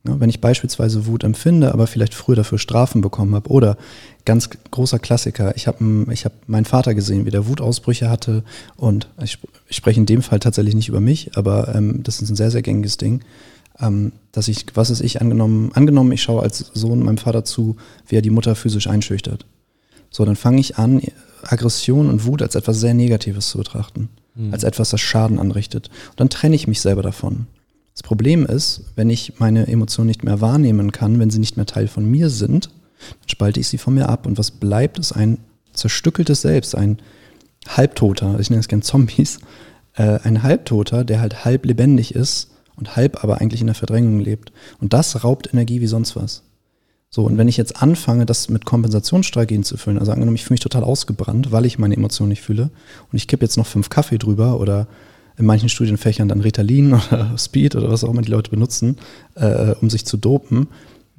[0.03, 3.49] wenn ich beispielsweise Wut empfinde, aber vielleicht früher dafür Strafen bekommen habe.
[3.49, 3.75] Oder
[4.23, 8.43] ganz großer Klassiker, ich habe ich hab meinen Vater gesehen, wie der Wutausbrüche hatte.
[8.75, 12.29] Und ich, ich spreche in dem Fall tatsächlich nicht über mich, aber ähm, das ist
[12.29, 13.23] ein sehr, sehr gängiges Ding
[13.79, 17.75] ähm, dass ich, was ist ich angenommen, angenommen, ich schaue als Sohn meinem Vater zu,
[18.07, 19.45] wie er die Mutter physisch einschüchtert.
[20.09, 21.01] So, dann fange ich an,
[21.45, 24.53] Aggression und Wut als etwas sehr Negatives zu betrachten, mhm.
[24.53, 25.89] als etwas, das Schaden anrichtet.
[26.11, 27.47] Und dann trenne ich mich selber davon.
[27.93, 31.65] Das Problem ist, wenn ich meine Emotionen nicht mehr wahrnehmen kann, wenn sie nicht mehr
[31.65, 32.69] Teil von mir sind,
[33.21, 35.37] dann spalte ich sie von mir ab und was bleibt, ist ein
[35.73, 36.97] zerstückeltes Selbst, ein
[37.67, 39.39] Halbtoter, ich nenne es gerne Zombies,
[39.95, 44.19] äh, ein Halbtoter, der halt halb lebendig ist und halb aber eigentlich in der Verdrängung
[44.19, 44.51] lebt.
[44.79, 46.43] Und das raubt Energie wie sonst was.
[47.15, 50.55] So, und wenn ich jetzt anfange, das mit Kompensationsstrategien zu füllen, also angenommen, ich fühle
[50.55, 52.63] mich total ausgebrannt, weil ich meine Emotionen nicht fühle,
[53.09, 54.85] und ich kippe jetzt noch fünf Kaffee drüber oder
[55.37, 58.97] in manchen Studienfächern dann Ritalin oder Speed oder was auch immer die Leute benutzen,
[59.35, 60.67] äh, um sich zu dopen,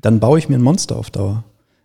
[0.02, 1.44] dann baue ich mir ein Monster auf Dauer.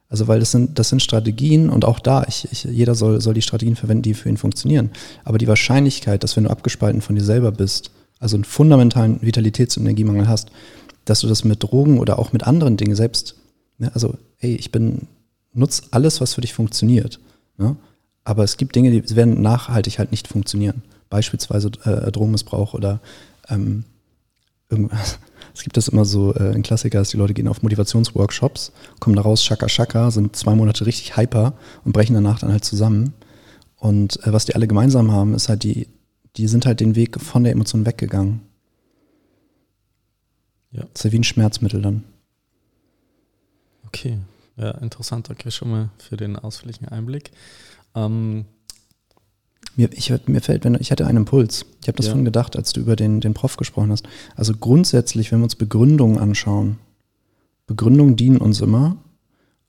[0.10, 3.34] Also weil das sind, das sind Strategien und auch da, ich, ich, jeder soll, soll
[3.34, 4.90] die Strategien verwenden, die für ihn funktionieren.
[5.24, 9.78] Aber die Wahrscheinlichkeit, dass wenn du abgespalten von dir selber bist, also einen fundamentalen Vitalitäts-
[9.78, 10.52] und Energiemangel hast,
[11.06, 13.38] dass du das mit Drogen oder auch mit anderen Dingen selbst,
[13.82, 15.08] ne, also hey, ich bin,
[15.54, 17.20] nutz alles, was für dich funktioniert.
[17.58, 17.76] Ne?
[18.24, 20.84] Aber es gibt Dinge, die werden nachhaltig halt nicht funktionieren.
[21.10, 23.00] Beispielsweise äh, Drogenmissbrauch oder
[23.50, 23.84] ähm,
[24.70, 25.20] irgendwas.
[25.54, 29.18] Es gibt das immer so, äh, ein Klassiker dass die Leute gehen auf Motivationsworkshops, kommen
[29.18, 33.12] da raus, Shaka Shaka, sind zwei Monate richtig hyper und brechen danach dann halt zusammen.
[33.76, 35.88] Und äh, was die alle gemeinsam haben, ist halt die
[36.38, 38.42] die sind halt den Weg von der Emotion weggegangen.
[40.72, 40.82] Ja.
[40.82, 42.04] Das ist ja wie ein Schmerzmittel dann.
[43.94, 44.20] Okay,
[44.56, 45.28] ja, interessant.
[45.28, 47.32] Danke schon mal für den ausführlichen Einblick.
[47.94, 48.46] Ähm,
[49.76, 51.66] mir, ich, mir fällt, wenn, ich hatte einen Impuls.
[51.82, 52.14] Ich habe das ja.
[52.14, 54.08] schon gedacht, als du über den, den Prof gesprochen hast.
[54.36, 56.78] Also grundsätzlich, wenn wir uns Begründungen anschauen,
[57.68, 58.96] Begründungen dienen uns immer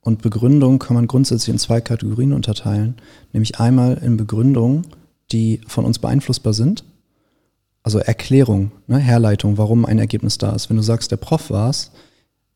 [0.00, 2.96] und Begründungen kann man grundsätzlich in zwei Kategorien unterteilen.
[3.32, 4.87] Nämlich einmal in Begründungen,
[5.32, 6.85] die von uns beeinflussbar sind.
[7.82, 10.70] Also Erklärung, ne, Herleitung, warum ein Ergebnis da ist.
[10.70, 11.90] Wenn du sagst, der Prof war es,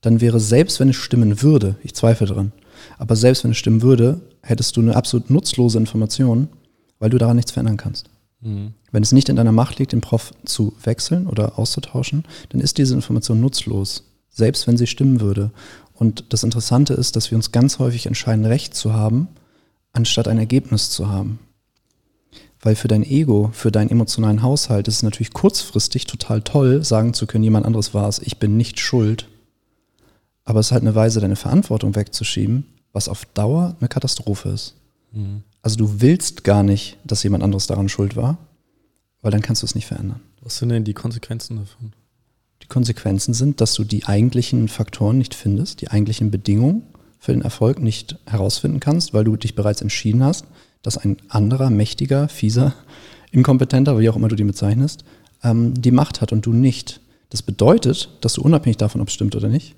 [0.06, 2.52] dann wäre selbst, wenn es stimmen würde, ich zweifle dran,
[2.98, 6.48] aber selbst wenn es stimmen würde, hättest du eine absolut nutzlose Information,
[6.98, 8.08] weil du daran nichts verändern kannst.
[8.40, 8.74] Mhm.
[8.92, 12.78] Wenn es nicht in deiner Macht liegt, den Prof zu wechseln oder auszutauschen, dann ist
[12.78, 15.50] diese Information nutzlos, selbst wenn sie stimmen würde.
[15.92, 19.28] Und das Interessante ist, dass wir uns ganz häufig entscheiden, Recht zu haben,
[19.92, 21.40] anstatt ein Ergebnis zu haben.
[22.60, 27.12] Weil für dein Ego, für deinen emotionalen Haushalt ist es natürlich kurzfristig total toll, sagen
[27.12, 29.28] zu können, jemand anderes war es, ich bin nicht schuld.
[30.46, 34.74] Aber es ist halt eine Weise, deine Verantwortung wegzuschieben, was auf Dauer eine Katastrophe ist.
[35.12, 35.42] Mhm.
[35.60, 38.38] Also du willst gar nicht, dass jemand anderes daran schuld war,
[39.20, 40.20] weil dann kannst du es nicht verändern.
[40.40, 41.92] Was sind denn die Konsequenzen davon?
[42.62, 46.82] Die Konsequenzen sind, dass du die eigentlichen Faktoren nicht findest, die eigentlichen Bedingungen
[47.18, 50.46] für den Erfolg nicht herausfinden kannst, weil du dich bereits entschieden hast,
[50.82, 52.74] dass ein anderer, mächtiger, fieser,
[53.32, 55.04] inkompetenter, wie auch immer du den bezeichnest,
[55.42, 57.00] ähm, die Macht hat und du nicht.
[57.30, 59.74] Das bedeutet, dass du unabhängig davon, ob es stimmt oder nicht,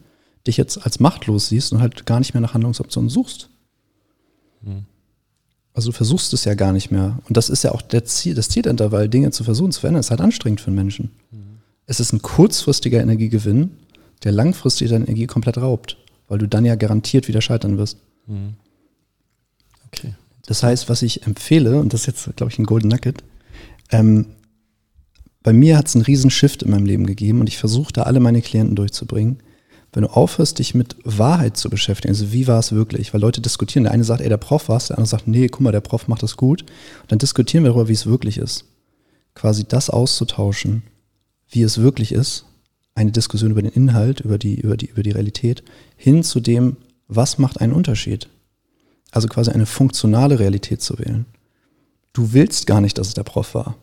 [0.48, 3.48] dich jetzt als machtlos siehst und halt gar nicht mehr nach Handlungsoptionen suchst.
[4.62, 4.84] Mhm.
[5.72, 7.20] Also du versuchst es ja gar nicht mehr.
[7.28, 9.80] Und das ist ja auch der Ziel, das Ziel dahinter, weil Dinge zu versuchen zu
[9.80, 11.10] verändern, ist halt anstrengend für einen Menschen.
[11.30, 11.58] Mhm.
[11.86, 13.70] Es ist ein kurzfristiger Energiegewinn,
[14.24, 17.98] der langfristig deine Energie komplett raubt, weil du dann ja garantiert wieder scheitern wirst.
[18.26, 18.54] Mhm.
[19.86, 20.14] Okay.
[20.46, 23.22] Das heißt, was ich empfehle, und das ist jetzt, glaube ich, ein Golden Nugget,
[23.90, 24.26] ähm,
[25.42, 28.02] bei mir hat es einen riesen Shift in meinem Leben gegeben und ich versuche da
[28.02, 29.38] alle meine Klienten durchzubringen.
[29.98, 33.40] Wenn du aufhörst, dich mit Wahrheit zu beschäftigen, also wie war es wirklich, weil Leute
[33.40, 35.80] diskutieren, der eine sagt, ey, der Prof war der andere sagt, nee, guck mal, der
[35.80, 36.62] Prof macht das gut.
[36.62, 38.64] Und dann diskutieren wir darüber, wie es wirklich ist.
[39.34, 40.84] Quasi das auszutauschen,
[41.50, 42.44] wie es wirklich ist,
[42.94, 45.64] eine Diskussion über den Inhalt, über die, über die, über die Realität,
[45.96, 46.76] hin zu dem,
[47.08, 48.28] was macht einen Unterschied.
[49.10, 51.26] Also quasi eine funktionale Realität zu wählen.
[52.12, 53.74] Du willst gar nicht, dass es der Prof war,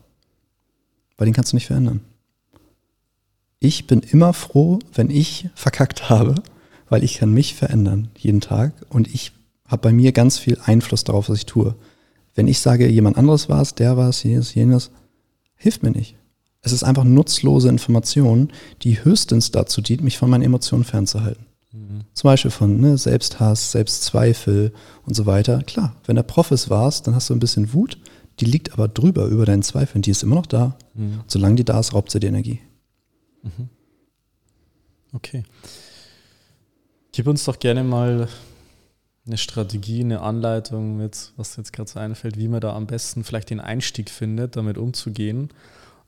[1.18, 2.00] weil den kannst du nicht verändern.
[3.58, 6.34] Ich bin immer froh, wenn ich verkackt habe,
[6.88, 9.32] weil ich kann mich verändern jeden Tag und ich
[9.66, 11.74] habe bei mir ganz viel Einfluss darauf, was ich tue.
[12.34, 14.90] Wenn ich sage, jemand anderes war es, der war es, jenes, jenes,
[15.56, 16.16] hilft mir nicht.
[16.60, 18.50] Es ist einfach nutzlose Information,
[18.82, 21.46] die höchstens dazu dient, mich von meinen Emotionen fernzuhalten.
[21.72, 22.02] Mhm.
[22.12, 24.72] Zum Beispiel von ne, Selbsthass, Selbstzweifel
[25.06, 25.62] und so weiter.
[25.62, 27.98] Klar, wenn der Prof es warst, dann hast du ein bisschen Wut,
[28.40, 30.76] die liegt aber drüber über deinen Zweifeln, die ist immer noch da.
[30.94, 31.20] Mhm.
[31.26, 32.60] Solange die da ist, raubt sie dir Energie.
[33.46, 33.68] Mhm.
[35.12, 35.44] Okay.
[37.12, 38.28] Gib uns doch gerne mal
[39.26, 43.24] eine Strategie, eine Anleitung mit, was jetzt gerade so einfällt, wie man da am besten
[43.24, 45.50] vielleicht den Einstieg findet, damit umzugehen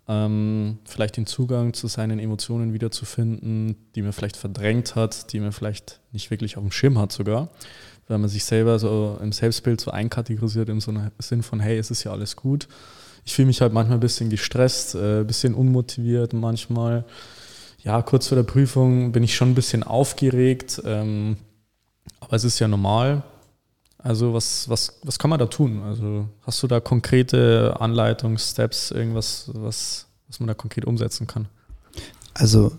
[0.08, 5.52] ähm, vielleicht den Zugang zu seinen Emotionen wiederzufinden, die man vielleicht verdrängt hat, die man
[5.52, 7.50] vielleicht nicht wirklich auf dem Schirm hat sogar,
[8.08, 12.04] weil man sich selber so im Selbstbild so einkategorisiert im Sinn von, hey, es ist
[12.04, 12.68] ja alles gut.
[13.28, 17.04] Ich fühle mich halt manchmal ein bisschen gestresst, ein äh, bisschen unmotiviert manchmal.
[17.82, 21.36] Ja, kurz vor der Prüfung bin ich schon ein bisschen aufgeregt, ähm,
[22.20, 23.22] aber es ist ja normal.
[23.98, 25.82] Also was, was, was kann man da tun?
[25.82, 31.48] Also hast du da konkrete Anleitungen, Steps, irgendwas, was, was man da konkret umsetzen kann?
[32.32, 32.78] Also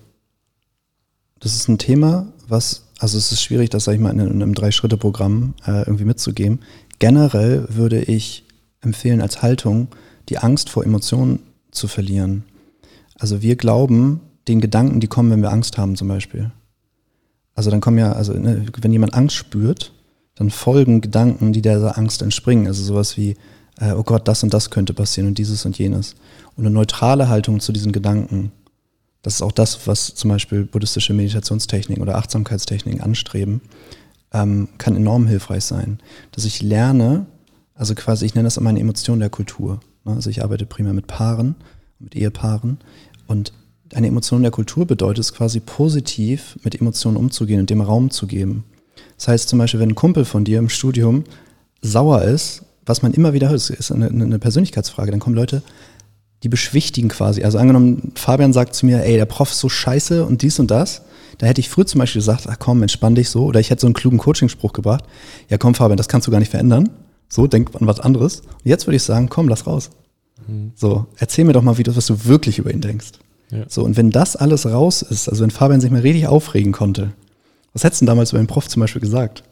[1.42, 4.56] das ist ein Thema, was, also es ist schwierig, das, sag ich mal, in einem
[4.56, 6.62] Drei-Schritte-Programm äh, irgendwie mitzugeben.
[6.98, 8.46] Generell würde ich
[8.82, 9.90] empfehlen als Haltung,
[10.30, 11.40] die Angst vor Emotionen
[11.72, 12.44] zu verlieren.
[13.20, 16.52] Also wir glauben den Gedanken, die kommen, wenn wir Angst haben zum Beispiel.
[17.56, 19.94] Also dann kommen ja, also ne, wenn jemand Angst spürt,
[20.36, 22.68] dann folgen Gedanken, die dieser Angst entspringen.
[22.68, 23.36] Also sowas wie,
[23.80, 26.16] äh, oh Gott, das und das könnte passieren und dieses und jenes.
[26.56, 28.54] Und eine neutrale Haltung zu diesen Gedanken,
[29.22, 33.62] das ist auch das, was zum Beispiel buddhistische Meditationstechniken oder Achtsamkeitstechniken anstreben,
[34.32, 36.00] ähm, kann enorm hilfreich sein.
[36.32, 37.26] Dass ich lerne,
[37.76, 39.82] also quasi, ich nenne das meine Emotion der Kultur.
[40.06, 40.14] Ne?
[40.14, 41.56] Also ich arbeite primär mit Paaren,
[42.00, 42.80] mit Ehepaaren
[43.28, 43.54] und
[43.94, 48.28] eine Emotion der Kultur bedeutet es quasi positiv mit Emotionen umzugehen und dem Raum zu
[48.28, 48.64] geben.
[49.18, 51.24] Das heißt zum Beispiel, wenn ein Kumpel von dir im Studium
[51.82, 55.62] sauer ist, was man immer wieder hört, ist eine, eine Persönlichkeitsfrage, dann kommen Leute,
[56.44, 57.44] die beschwichtigen quasi.
[57.44, 60.72] Also angenommen, Fabian sagt zu mir, ey, der Prof ist so scheiße und dies und
[60.72, 61.02] das.
[61.38, 63.46] Da hätte ich früher zum Beispiel gesagt, ach komm, entspann dich so.
[63.46, 65.04] Oder ich hätte so einen klugen Coaching-Spruch gebracht.
[65.50, 66.90] Ja komm, Fabian, das kannst du gar nicht verändern.
[67.30, 68.42] So, denk an was anderes.
[68.42, 69.92] Und jetzt würde ich sagen, komm, lass raus.
[70.48, 70.72] Mhm.
[70.76, 73.12] So, erzähl mir doch mal, wie du, was du wirklich über ihn denkst.
[73.52, 73.66] Ja.
[73.68, 77.14] So, und wenn das alles raus ist, also wenn Fabian sich mal richtig aufregen konnte,
[77.74, 79.44] was hättest du denn damals über den Prof zum Beispiel gesagt?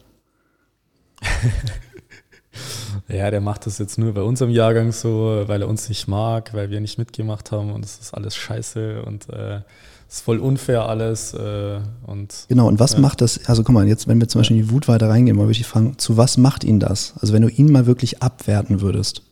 [3.08, 6.54] ja, der macht das jetzt nur bei unserem Jahrgang so, weil er uns nicht mag,
[6.54, 9.60] weil wir nicht mitgemacht haben und es ist alles scheiße und äh,
[10.08, 11.34] ist voll unfair alles.
[11.34, 13.00] Äh, und, genau, und was ja.
[13.00, 15.36] macht das, also guck mal, jetzt, wenn wir zum Beispiel in die Wut weiter reingehen,
[15.36, 17.14] wollen wir dich fragen, zu was macht ihn das?
[17.20, 19.22] Also wenn du ihn mal wirklich abwerten würdest.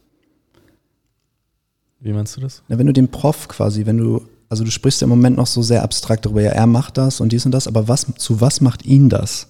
[2.01, 2.63] Wie meinst du das?
[2.69, 5.47] Na, wenn du den Prof quasi, wenn du also du sprichst ja im Moment noch
[5.47, 8.41] so sehr abstrakt darüber, ja, er macht das und dies und das, aber was, zu
[8.41, 9.49] was macht ihn das?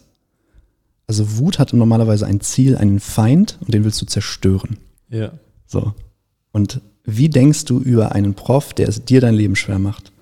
[1.06, 4.78] Also Wut hat normalerweise ein Ziel, einen Feind und den willst du zerstören.
[5.08, 5.32] Ja.
[5.66, 5.94] So.
[6.52, 10.12] Und wie denkst du über einen Prof, der es dir dein Leben schwer macht?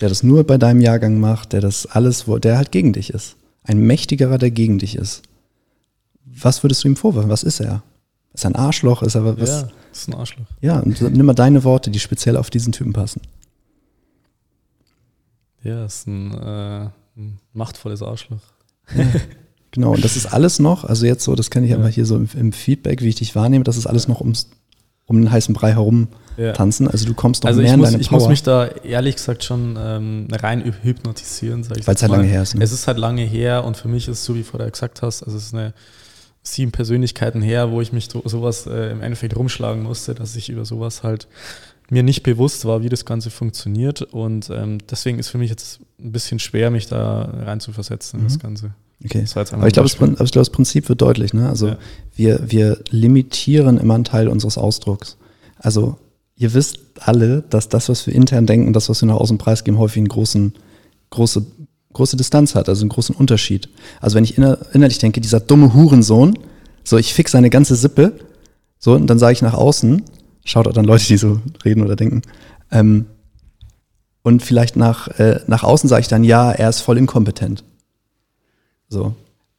[0.00, 3.10] Der das nur bei deinem Jahrgang macht, der das alles, wo, der halt gegen dich
[3.10, 3.36] ist.
[3.62, 5.22] Ein mächtigerer, der gegen dich ist.
[6.24, 7.30] Was würdest du ihm vorwerfen?
[7.30, 7.82] Was ist er?
[8.32, 9.02] Ist er ein Arschloch?
[9.02, 9.48] Ist er was?
[9.48, 10.46] Ja, ist ein Arschloch.
[10.60, 13.20] Ja, und nimm mal deine Worte, die speziell auf diesen Typen passen.
[15.62, 18.40] Ja, ist ein, äh, ein machtvolles Arschloch.
[19.70, 21.76] genau, und das ist alles noch, also jetzt so, das kann ich ja.
[21.76, 24.50] einfach hier so im, im, Feedback, wie ich dich wahrnehme, das ist alles noch ums,
[25.10, 26.52] um den heißen Brei herum ja.
[26.52, 26.86] tanzen.
[26.86, 28.18] Also du kommst noch also mehr muss, in deine ich Power.
[28.18, 32.42] Ich muss mich da ehrlich gesagt schon ähm, rein hypnotisieren, Weil es halt lange her
[32.42, 32.54] ist.
[32.54, 32.62] Ne?
[32.62, 35.02] Es ist halt lange her und für mich ist es so, wie du vorher gesagt
[35.02, 35.74] hast, also es ist eine
[36.44, 40.48] sieben Persönlichkeiten her, wo ich mich so, sowas äh, im Endeffekt rumschlagen musste, dass ich
[40.48, 41.26] über sowas halt
[41.90, 44.02] mir nicht bewusst war, wie das Ganze funktioniert.
[44.02, 48.28] Und ähm, deswegen ist für mich jetzt ein bisschen schwer, mich da reinzuversetzen in mhm.
[48.28, 48.74] das Ganze.
[49.04, 49.22] Okay.
[49.22, 51.32] Das aber ich glaube, das, das, Prinzip wird deutlich.
[51.32, 51.48] Ne?
[51.48, 51.78] Also ja.
[52.14, 55.16] wir, wir limitieren immer einen Teil unseres Ausdrucks.
[55.58, 55.96] Also
[56.36, 59.78] ihr wisst alle, dass das, was wir intern denken, das, was wir nach außen preisgeben,
[59.78, 60.54] häufig einen großen,
[61.10, 61.46] große,
[61.92, 63.68] große Distanz hat, also einen großen Unterschied.
[64.00, 66.38] Also wenn ich inner, innerlich denke, dieser dumme Hurensohn,
[66.84, 68.12] so ich fix seine ganze Sippe,
[68.78, 70.02] so, und dann sage ich nach außen,
[70.44, 72.22] schaut auch dann Leute, die so reden oder denken,
[72.70, 73.06] ähm,
[74.22, 77.64] und vielleicht nach, äh, nach außen sage ich dann, ja, er ist voll inkompetent.
[78.90, 79.14] So.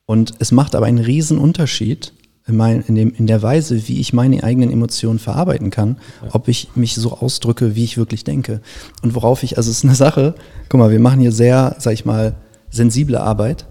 [0.05, 2.13] Und es macht aber einen riesen Unterschied,
[2.47, 6.29] in, mein, in, dem, in der Weise, wie ich meine eigenen Emotionen verarbeiten kann, ja.
[6.33, 8.61] ob ich mich so ausdrücke, wie ich wirklich denke.
[9.01, 10.35] Und worauf ich, also es ist eine Sache,
[10.69, 12.35] guck mal, wir machen hier sehr, sag ich mal,
[12.69, 13.67] sensible Arbeit.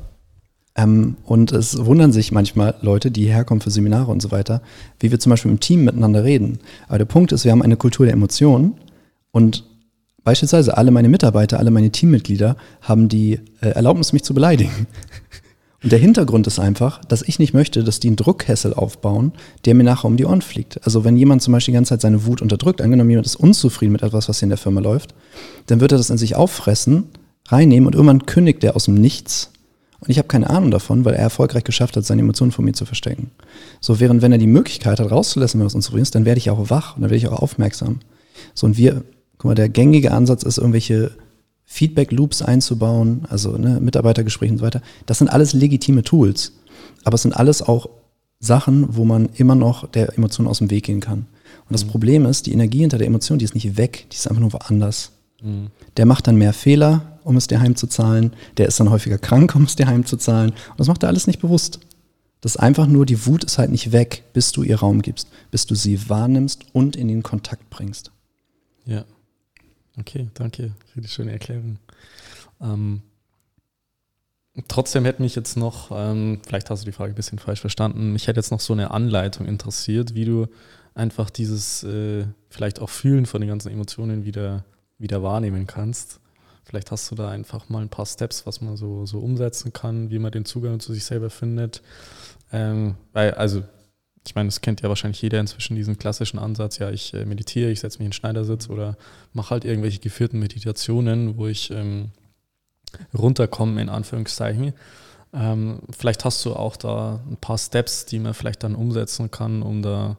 [0.76, 4.62] Ähm, und es wundern sich manchmal Leute, die herkommen für Seminare und so weiter,
[5.00, 6.60] wie wir zum Beispiel im Team miteinander reden.
[6.86, 8.74] Aber der Punkt ist, wir haben eine Kultur der Emotionen
[9.32, 9.64] und
[10.22, 14.86] beispielsweise alle meine Mitarbeiter, alle meine Teammitglieder haben die äh, Erlaubnis, mich zu beleidigen.
[15.82, 19.32] Und der Hintergrund ist einfach, dass ich nicht möchte, dass die einen Druckkessel aufbauen,
[19.64, 20.84] der mir nachher um die Ohren fliegt.
[20.84, 23.92] Also wenn jemand zum Beispiel die ganze Zeit seine Wut unterdrückt, angenommen jemand ist unzufrieden
[23.92, 25.14] mit etwas, was hier in der Firma läuft,
[25.66, 27.04] dann wird er das in sich auffressen,
[27.48, 29.50] reinnehmen und irgendwann kündigt er aus dem Nichts.
[30.00, 32.72] Und ich habe keine Ahnung davon, weil er erfolgreich geschafft hat, seine Emotionen von mir
[32.72, 33.30] zu verstecken.
[33.80, 36.50] So während wenn er die Möglichkeit hat, rauszulassen, wenn was unzufrieden ist, dann werde ich
[36.50, 38.00] auch wach und dann werde ich auch aufmerksam.
[38.54, 39.02] So und wir,
[39.38, 41.12] guck mal, der gängige Ansatz ist irgendwelche
[41.72, 44.82] Feedback-Loops einzubauen, also ne, Mitarbeitergespräche und so weiter.
[45.06, 46.52] Das sind alles legitime Tools.
[47.04, 47.88] Aber es sind alles auch
[48.40, 51.20] Sachen, wo man immer noch der Emotion aus dem Weg gehen kann.
[51.20, 51.90] Und das mhm.
[51.90, 54.52] Problem ist, die Energie hinter der Emotion, die ist nicht weg, die ist einfach nur
[54.52, 55.12] woanders.
[55.40, 55.68] Mhm.
[55.96, 58.32] Der macht dann mehr Fehler, um es dir heimzuzahlen.
[58.56, 60.50] Der ist dann häufiger krank, um es dir heimzuzahlen.
[60.50, 61.78] Und das macht er alles nicht bewusst.
[62.40, 65.28] Das ist einfach nur, die Wut ist halt nicht weg, bis du ihr Raum gibst,
[65.52, 68.10] bis du sie wahrnimmst und in den Kontakt bringst.
[68.86, 69.04] Ja.
[69.98, 71.78] Okay, danke für die schöne Erklärung.
[72.60, 73.02] Ähm,
[74.68, 78.12] trotzdem hätte mich jetzt noch, ähm, vielleicht hast du die Frage ein bisschen falsch verstanden,
[78.12, 80.46] mich hätte jetzt noch so eine Anleitung interessiert, wie du
[80.94, 84.64] einfach dieses äh, vielleicht auch Fühlen von den ganzen Emotionen wieder,
[84.98, 86.20] wieder wahrnehmen kannst.
[86.64, 90.10] Vielleicht hast du da einfach mal ein paar Steps, was man so, so umsetzen kann,
[90.10, 91.82] wie man den Zugang zu sich selber findet.
[92.52, 93.62] Ähm, weil, also
[94.26, 97.70] ich meine, das kennt ja wahrscheinlich jeder inzwischen diesen klassischen Ansatz, ja, ich äh, meditiere,
[97.70, 98.96] ich setze mich in den Schneidersitz oder
[99.32, 102.10] mache halt irgendwelche geführten Meditationen, wo ich ähm,
[103.14, 104.74] runterkomme, in Anführungszeichen.
[105.32, 109.62] Ähm, vielleicht hast du auch da ein paar Steps, die man vielleicht dann umsetzen kann,
[109.62, 110.18] um da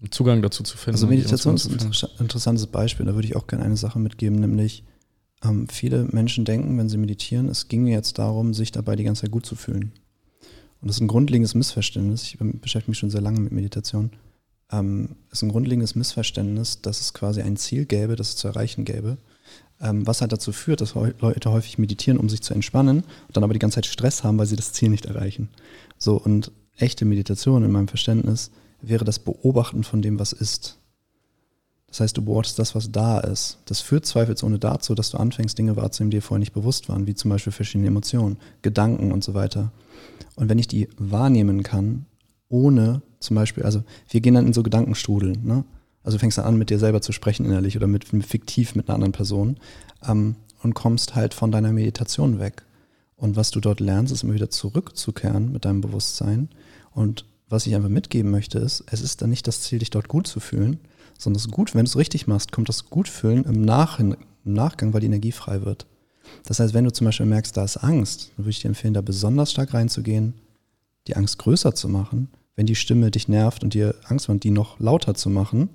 [0.00, 0.94] einen Zugang dazu zu finden.
[0.94, 4.84] Also Meditation ist ein interessantes Beispiel, da würde ich auch gerne eine Sache mitgeben, nämlich
[5.44, 9.22] ähm, viele Menschen denken, wenn sie meditieren, es ginge jetzt darum, sich dabei die ganze
[9.22, 9.92] Zeit gut zu fühlen.
[10.80, 12.24] Und das ist ein grundlegendes Missverständnis.
[12.24, 14.10] Ich beschäftige mich schon sehr lange mit Meditation.
[14.72, 18.84] Ähm, ist ein grundlegendes Missverständnis, dass es quasi ein Ziel gäbe, das es zu erreichen
[18.84, 19.18] gäbe.
[19.80, 23.44] Ähm, was halt dazu führt, dass Leute häufig meditieren, um sich zu entspannen und dann
[23.44, 25.48] aber die ganze Zeit Stress haben, weil sie das Ziel nicht erreichen.
[25.98, 28.50] So, und echte Meditation in meinem Verständnis
[28.82, 30.78] wäre das Beobachten von dem, was ist.
[31.88, 33.58] Das heißt, du beobachtest das, was da ist.
[33.64, 37.06] Das führt zweifelsohne dazu, dass du anfängst, Dinge wahrzunehmen, die dir vorher nicht bewusst waren,
[37.06, 39.72] wie zum Beispiel verschiedene Emotionen, Gedanken und so weiter.
[40.36, 42.06] Und wenn ich die wahrnehmen kann,
[42.48, 45.64] ohne zum Beispiel, also wir gehen dann in so Gedankenstrudel, ne?
[46.02, 48.74] Also du fängst dann an, mit dir selber zu sprechen innerlich oder mit, mit fiktiv
[48.74, 49.58] mit einer anderen Person
[50.08, 52.64] ähm, und kommst halt von deiner Meditation weg.
[53.16, 56.48] Und was du dort lernst, ist immer wieder zurückzukehren mit deinem Bewusstsein.
[56.92, 60.08] Und was ich einfach mitgeben möchte, ist, es ist dann nicht das Ziel, dich dort
[60.08, 60.80] gut zu fühlen,
[61.18, 64.94] sondern es gut, wenn du es richtig machst, kommt das Gutfühlen im, Nach im Nachgang,
[64.94, 65.86] weil die Energie frei wird.
[66.44, 68.94] Das heißt, wenn du zum Beispiel merkst, da ist Angst, dann würde ich dir empfehlen,
[68.94, 70.34] da besonders stark reinzugehen,
[71.06, 72.28] die Angst größer zu machen.
[72.56, 75.70] Wenn die Stimme dich nervt und dir Angst macht, die noch lauter zu machen,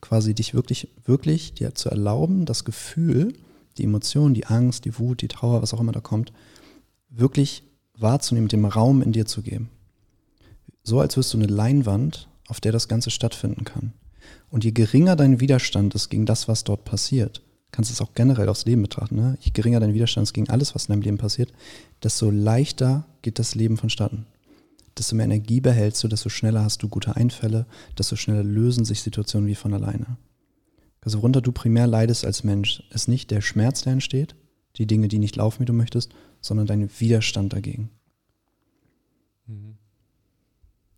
[0.00, 3.34] quasi dich wirklich, wirklich dir zu erlauben, das Gefühl,
[3.78, 6.32] die Emotion, die Angst, die Wut, die Trauer, was auch immer da kommt,
[7.08, 7.64] wirklich
[7.96, 9.70] wahrzunehmen, dem Raum in dir zu geben.
[10.82, 13.92] So als wirst du eine Leinwand, auf der das Ganze stattfinden kann.
[14.50, 18.48] Und je geringer dein Widerstand ist gegen das, was dort passiert, kannst es auch generell
[18.48, 19.36] aufs Leben betrachten, ne?
[19.40, 21.52] je geringer dein Widerstand ist gegen alles, was in deinem Leben passiert,
[22.02, 24.26] desto leichter geht das Leben vonstatten.
[24.96, 27.66] Desto mehr Energie behältst du, desto schneller hast du gute Einfälle,
[27.98, 30.18] desto schneller lösen sich Situationen wie von alleine.
[31.00, 34.36] Also worunter du primär leidest als Mensch, ist nicht der Schmerz, der entsteht,
[34.76, 37.90] die Dinge, die nicht laufen, wie du möchtest, sondern dein Widerstand dagegen.
[39.46, 39.78] Mhm.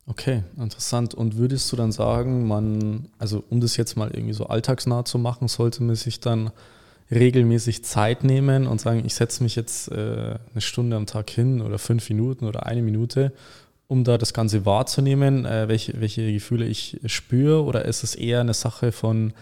[0.07, 1.15] Okay, interessant.
[1.15, 5.19] Und würdest du dann sagen, man, also um das jetzt mal irgendwie so alltagsnah zu
[5.19, 6.51] machen, sollte man sich dann
[7.11, 11.63] regelmäßig Zeit nehmen und sagen, ich setze mich jetzt äh, eine Stunde am Tag hin
[11.63, 13.33] oder fünf Minuten oder eine Minute,
[13.89, 17.65] um da das Ganze wahrzunehmen, äh, welche, welche Gefühle ich spüre?
[17.65, 19.33] Oder ist es eher eine Sache von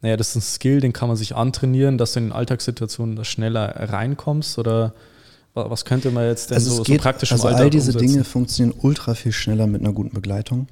[0.00, 3.24] naja, das ist ein Skill, den kann man sich antrainieren, dass du in Alltagssituationen da
[3.24, 4.58] schneller reinkommst?
[4.58, 4.94] Oder
[5.54, 7.92] was könnte man jetzt denn also so, es geht, so praktisch also Alltag all diese
[7.92, 8.12] umsetzen?
[8.12, 10.68] Dinge funktionieren ultra viel schneller mit einer guten Begleitung.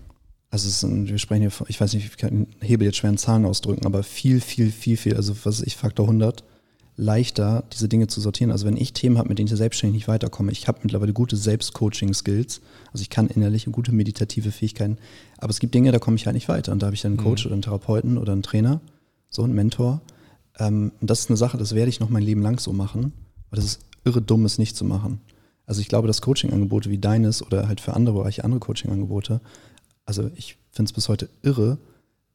[0.50, 3.18] Also sind, wir sprechen hier, von- ich weiß nicht, ich kann Hebel jetzt schwer in
[3.18, 6.44] Zahlen ausdrücken, aber viel, viel, viel, viel, also was ich, Faktor 100,
[6.98, 8.50] leichter, diese Dinge zu sortieren.
[8.50, 11.36] Also wenn ich Themen habe, mit denen ich selbstständig nicht weiterkomme, ich habe mittlerweile gute
[11.36, 12.60] Selbstcoaching-Skills,
[12.92, 14.96] also ich kann innerlich und gute meditative Fähigkeiten,
[15.38, 17.12] aber es gibt Dinge, da komme ich halt nicht weiter und da habe ich dann
[17.12, 18.80] einen Coach oder einen Therapeuten oder einen Trainer,
[19.28, 20.00] so einen Mentor.
[20.58, 23.12] Ähm, und das ist eine Sache, das werde ich noch mein Leben lang so machen,
[23.50, 25.20] weil das ist irre dumm, es nicht zu machen.
[25.66, 29.40] Also ich glaube, dass Coaching-Angebote wie deines oder halt für andere Bereiche andere Coaching-Angebote,
[30.04, 31.78] also ich finde es bis heute irre,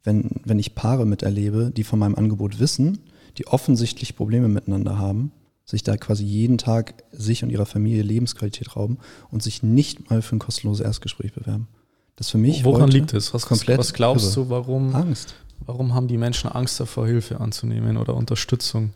[0.03, 2.99] wenn, wenn ich Paare miterlebe, die von meinem Angebot wissen,
[3.37, 5.31] die offensichtlich Probleme miteinander haben,
[5.63, 8.97] sich da quasi jeden Tag sich und ihrer Familie Lebensqualität rauben
[9.29, 11.67] und sich nicht mal für ein kostenloses Erstgespräch bewerben.
[12.15, 13.33] Das ist für mich Woran liegt es?
[13.33, 14.45] Was, komplett was glaubst irre.
[14.45, 15.35] du, warum, Angst.
[15.65, 18.91] warum haben die Menschen Angst davor, Hilfe anzunehmen oder Unterstützung?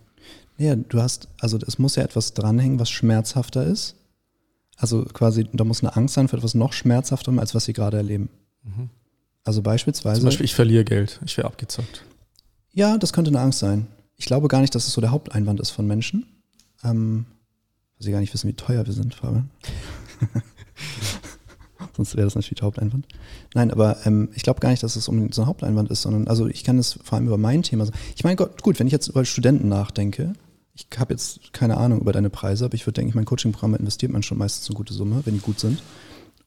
[0.57, 3.95] Ja, du hast, also es muss ja etwas dranhängen, was schmerzhafter ist.
[4.77, 7.97] Also quasi, da muss eine Angst sein für etwas noch schmerzhafterem, als was sie gerade
[7.97, 8.29] erleben.
[9.43, 10.21] Also beispielsweise.
[10.21, 12.03] Zum Beispiel, ich verliere Geld, ich werde abgezockt.
[12.73, 13.87] Ja, das könnte eine Angst sein.
[14.17, 16.25] Ich glaube gar nicht, dass es so der Haupteinwand ist von Menschen.
[16.83, 17.25] Ähm,
[17.97, 19.49] weil sie gar nicht wissen, wie teuer wir sind, Fabian.
[21.95, 23.07] Sonst wäre das natürlich der Haupteinwand.
[23.53, 26.27] Nein, aber ähm, ich glaube gar nicht, dass es unbedingt so ein Haupteinwand ist, sondern
[26.27, 27.97] also ich kann es vor allem über mein Thema sagen.
[28.15, 30.33] Ich meine, Gott, gut, wenn ich jetzt über Studenten nachdenke,
[30.75, 33.75] ich habe jetzt keine Ahnung über deine Preise, aber ich würde denken, in mein Coaching-Programm
[33.75, 35.81] investiert man schon meistens eine gute Summe, wenn die gut sind.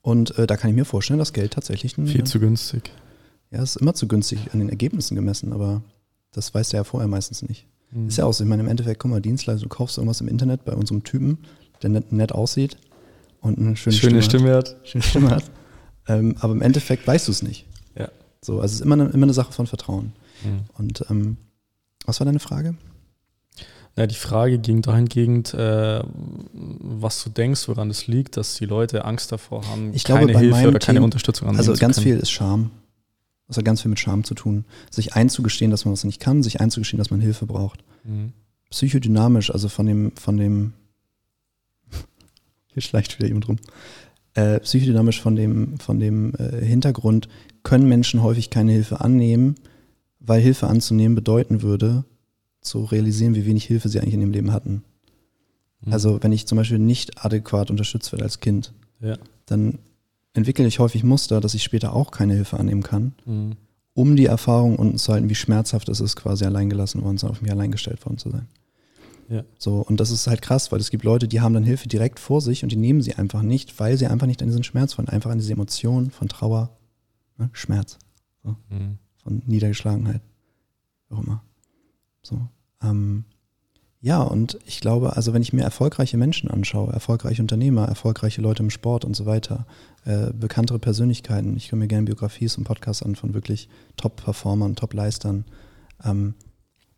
[0.02, 2.90] Und äh, da kann ich mir vorstellen, dass Geld tatsächlich ein, Viel zu günstig.
[3.50, 5.82] ja, es ist immer zu günstig an den Ergebnissen gemessen, aber
[6.32, 7.66] das weiß der ja vorher meistens nicht.
[7.90, 8.08] Mhm.
[8.08, 8.44] Ist ja auch so.
[8.44, 11.38] Ich meine, im Endeffekt, guck mal, Dienstleister, du kaufst irgendwas im Internet bei unserem Typen,
[11.82, 12.76] der nett, nett aussieht
[13.40, 14.68] und eine schöne, Schöne Stimme, Stimme hat.
[14.68, 15.44] Hat, schöne Stimme hat.
[16.10, 17.66] Ähm, aber im Endeffekt weißt du es nicht.
[17.94, 18.08] Ja.
[18.40, 20.14] So, also es ist immer eine, immer eine Sache von Vertrauen.
[20.42, 20.60] Mhm.
[20.78, 21.36] Und ähm,
[22.06, 22.76] was war deine Frage?
[23.98, 26.00] Ja, die Frage ging dahingehend, äh,
[26.52, 30.38] was du denkst, woran es liegt, dass die Leute Angst davor haben, Ich keine glaube,
[30.38, 32.70] Hilfe oder keine Thema- Unterstützung annehmen Also ganz viel ist Scham.
[33.48, 34.64] Das hat ganz viel mit Scham zu tun.
[34.90, 37.82] Sich einzugestehen, dass man was nicht kann, sich einzugestehen, dass man Hilfe braucht.
[38.04, 38.32] Mhm.
[38.70, 40.74] psychodynamisch, also von dem, von dem,
[42.68, 43.56] hier schleicht wieder jemand rum,
[44.34, 47.28] äh, psychodynamisch von dem, von dem äh, Hintergrund
[47.62, 49.56] können Menschen häufig keine Hilfe annehmen,
[50.20, 52.04] weil Hilfe anzunehmen bedeuten würde,
[52.60, 54.82] zu realisieren, wie wenig Hilfe sie eigentlich in ihrem Leben hatten.
[55.80, 55.92] Mhm.
[55.92, 59.16] Also wenn ich zum Beispiel nicht adäquat unterstützt werde als Kind, Ja.
[59.46, 59.78] dann
[60.34, 63.52] entwickle ich häufig Muster, dass ich später auch keine Hilfe annehmen kann, Mhm.
[63.94, 67.22] um die Erfahrung unten zu halten, wie schmerzhaft es ist, quasi allein gelassen worden zu
[67.26, 68.46] sein, auf mich allein gestellt worden zu sein.
[69.28, 69.44] Ja.
[69.58, 72.18] So, und das ist halt krass, weil es gibt Leute, die haben dann Hilfe direkt
[72.18, 74.96] vor sich und die nehmen sie einfach nicht, weil sie einfach nicht an diesen Schmerz
[74.96, 76.76] wollen, einfach an diese Emotion von Trauer,
[77.36, 77.98] ne, Schmerz,
[78.42, 78.98] Mhm.
[79.22, 80.22] von Niedergeschlagenheit,
[81.08, 81.42] wie auch immer.
[82.22, 82.48] So,
[82.82, 83.24] ähm,
[84.00, 88.62] ja, und ich glaube, also wenn ich mir erfolgreiche Menschen anschaue, erfolgreiche Unternehmer, erfolgreiche Leute
[88.62, 89.66] im Sport und so weiter,
[90.04, 95.44] äh, bekanntere Persönlichkeiten, ich höre mir gerne Biografien und Podcasts an von wirklich Top-Performern, Top-Leistern,
[96.04, 96.34] ähm,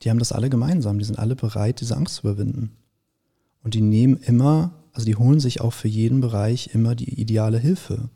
[0.03, 2.77] die haben das alle gemeinsam, die sind alle bereit, diese Angst zu überwinden.
[3.63, 7.59] Und die nehmen immer, also die holen sich auch für jeden Bereich immer die ideale
[7.59, 7.95] Hilfe.
[7.95, 8.11] Und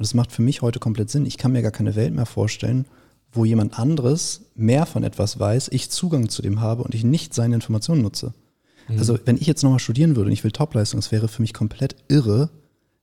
[0.00, 1.26] das macht für mich heute komplett Sinn.
[1.26, 2.86] Ich kann mir gar keine Welt mehr vorstellen,
[3.32, 7.34] wo jemand anderes mehr von etwas weiß, ich Zugang zu dem habe und ich nicht
[7.34, 8.32] seine Informationen nutze.
[8.88, 8.98] Mhm.
[8.98, 11.52] Also wenn ich jetzt nochmal studieren würde und ich will Topleistung, es wäre für mich
[11.52, 12.50] komplett irre,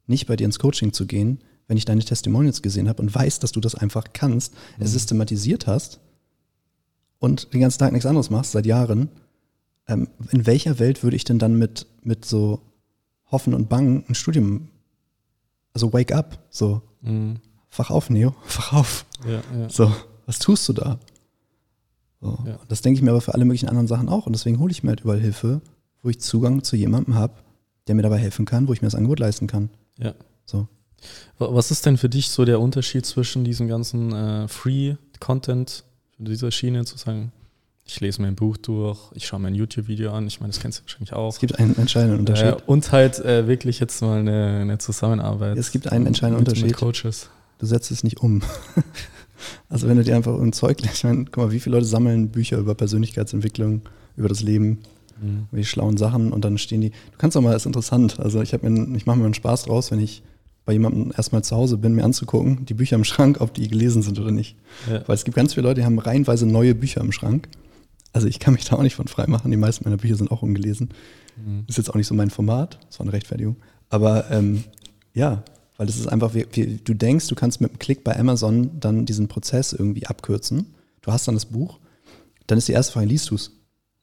[0.07, 3.39] nicht bei dir ins Coaching zu gehen, wenn ich deine Testimonials gesehen habe und weiß,
[3.39, 4.83] dass du das einfach kannst, Mhm.
[4.85, 5.99] es systematisiert hast
[7.19, 9.09] und den ganzen Tag nichts anderes machst, seit Jahren.
[9.87, 12.61] Ähm, in welcher Welt würde ich denn dann mit, mit so
[13.31, 14.69] Hoffen und Bangen ein Studium,
[15.73, 17.37] also wake up, so, Mhm.
[17.75, 19.05] wach auf, Neo, wach auf.
[19.27, 19.69] Ja, ja.
[19.69, 19.91] So,
[20.25, 20.99] was tust du da?
[22.21, 22.37] So.
[22.45, 22.57] Ja.
[22.69, 24.25] Das denke ich mir aber für alle möglichen anderen Sachen auch.
[24.25, 25.61] Und deswegen hole ich mir halt überall Hilfe,
[26.01, 27.33] wo ich Zugang zu jemandem habe,
[27.87, 29.69] der mir dabei helfen kann, wo ich mir das Angebot leisten kann.
[29.99, 30.13] Ja.
[30.45, 30.67] So.
[31.37, 35.83] Wa- Was ist denn für dich so der Unterschied zwischen diesem ganzen äh, Free-Content,
[36.15, 37.31] für diese Schiene zu sagen,
[37.85, 40.61] ich lese mir ein Buch durch, ich schaue mir ein YouTube-Video an, ich meine, das
[40.61, 41.33] kennst du wahrscheinlich auch.
[41.33, 42.45] Es gibt einen entscheidenden Unterschied.
[42.45, 45.57] Äh, und halt äh, wirklich jetzt mal eine, eine Zusammenarbeit.
[45.57, 47.03] Es gibt einen entscheidenden mit, Mit Unterschied.
[47.03, 47.29] Coaches.
[47.59, 48.41] Du setzt es nicht um.
[49.69, 51.87] also wenn du dir einfach ein Zeug lässt, ich meine, guck mal, wie viele Leute
[51.87, 53.81] sammeln Bücher über Persönlichkeitsentwicklung,
[54.17, 54.79] über das Leben,
[55.21, 55.45] Mhm.
[55.51, 56.89] über die schlauen Sachen und dann stehen die.
[56.89, 58.19] Du kannst auch mal, das ist interessant.
[58.19, 60.23] Also ich habe mir, ich mache mir einen Spaß draus, wenn ich
[60.65, 64.01] bei jemandem erstmal zu Hause bin, mir anzugucken, die Bücher im Schrank, ob die gelesen
[64.01, 64.55] sind oder nicht.
[64.89, 65.07] Ja.
[65.07, 67.47] Weil es gibt ganz viele Leute, die haben reihenweise neue Bücher im Schrank.
[68.11, 69.51] Also ich kann mich da auch nicht von frei machen.
[69.51, 70.89] Die meisten meiner Bücher sind auch ungelesen.
[71.37, 71.65] Mhm.
[71.67, 72.79] Ist jetzt auch nicht so mein Format.
[72.89, 73.57] Das war eine Rechtfertigung.
[73.89, 74.63] Aber ähm,
[75.13, 75.43] ja,
[75.83, 78.79] weil das ist einfach, wie, wie, du denkst, du kannst mit einem Klick bei Amazon
[78.79, 80.73] dann diesen Prozess irgendwie abkürzen.
[81.01, 81.79] Du hast dann das Buch
[82.47, 83.51] dann ist die erste Frage, liest du es?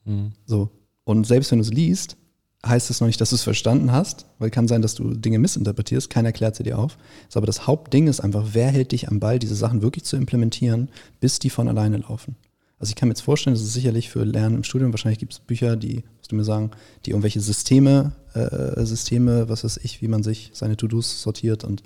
[0.04, 0.32] Mhm.
[0.46, 0.70] So.
[1.04, 2.16] Und selbst wenn du es liest,
[2.64, 5.38] heißt es noch nicht, dass du es verstanden hast, weil kann sein, dass du Dinge
[5.38, 6.98] missinterpretierst, keiner erklärt sie dir auf.
[7.34, 10.90] Aber das Hauptding ist einfach, wer hält dich am Ball, diese Sachen wirklich zu implementieren,
[11.20, 12.36] bis die von alleine laufen.
[12.80, 15.34] Also ich kann mir jetzt vorstellen, dass es sicherlich für Lernen im Studium, wahrscheinlich gibt
[15.34, 16.70] es Bücher, die, musst du mir sagen,
[17.04, 21.82] die irgendwelche Systeme, äh, Systeme, was weiß ich, wie man sich seine To-Dos sortiert und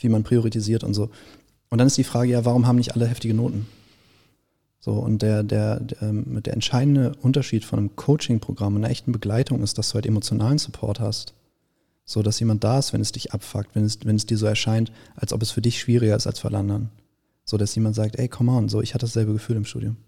[0.00, 1.10] wie man priorisiert und so.
[1.68, 3.66] Und dann ist die Frage ja, warum haben nicht alle heftige Noten?
[4.80, 9.12] So, und der, der, der, ähm, der entscheidende Unterschied von einem Coaching-Programm und einer echten
[9.12, 11.34] Begleitung ist, dass du halt emotionalen Support hast.
[12.06, 14.46] So, dass jemand da ist, wenn es dich abfuckt, wenn es, wenn es dir so
[14.46, 16.88] erscheint, als ob es für dich schwieriger ist als für alle anderen.
[17.44, 19.98] So, dass jemand sagt, ey, come on, so, ich hatte dasselbe Gefühl im Studium.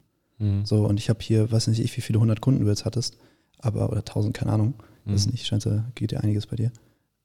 [0.41, 0.65] Mhm.
[0.65, 3.17] So, und ich habe hier, weiß nicht ich, wie viele hundert Kunden du jetzt hattest,
[3.59, 4.75] aber, oder tausend, keine Ahnung.
[5.05, 5.13] Mhm.
[5.13, 6.73] Das ist nicht, scheint, geht ja einiges bei dir.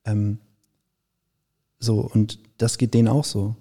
[0.05, 0.38] Ähm,
[1.80, 3.55] so, und das geht denen auch so.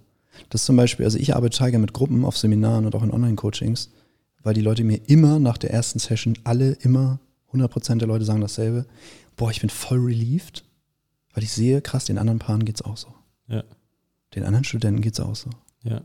[0.50, 3.90] Das zum Beispiel, also ich arbeite total mit Gruppen auf Seminaren und auch in Online-Coachings,
[4.42, 7.20] weil die Leute mir immer nach der ersten Session, alle immer,
[7.52, 8.84] 100% der Leute sagen dasselbe,
[9.36, 10.64] boah, ich bin voll relieved,
[11.32, 13.14] weil ich sehe, krass, den anderen Paaren geht es auch so.
[13.46, 13.62] Ja.
[14.34, 15.50] Den anderen Studenten geht es auch so.
[15.84, 16.02] Ja.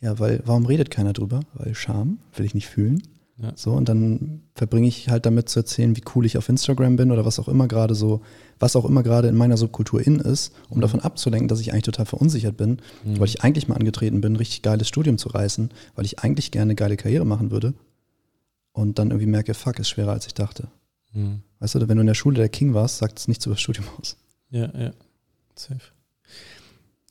[0.00, 1.40] Ja, weil, warum redet keiner drüber?
[1.54, 3.02] Weil Scham, will ich nicht fühlen.
[3.40, 3.52] Ja.
[3.54, 7.12] So, und dann verbringe ich halt damit zu erzählen, wie cool ich auf Instagram bin
[7.12, 8.20] oder was auch immer gerade so,
[8.58, 10.82] was auch immer gerade in meiner Subkultur in ist, um mhm.
[10.82, 13.20] davon abzulenken, dass ich eigentlich total verunsichert bin, mhm.
[13.20, 16.70] weil ich eigentlich mal angetreten bin, richtig geiles Studium zu reißen, weil ich eigentlich gerne
[16.70, 17.74] eine geile Karriere machen würde.
[18.72, 20.68] Und dann irgendwie merke, fuck, ist schwerer als ich dachte.
[21.12, 21.42] Mhm.
[21.60, 23.62] Weißt du, wenn du in der Schule der King warst, sagt es nichts über das
[23.62, 24.16] Studium aus.
[24.50, 24.92] Ja, ja.
[25.54, 25.80] Safe.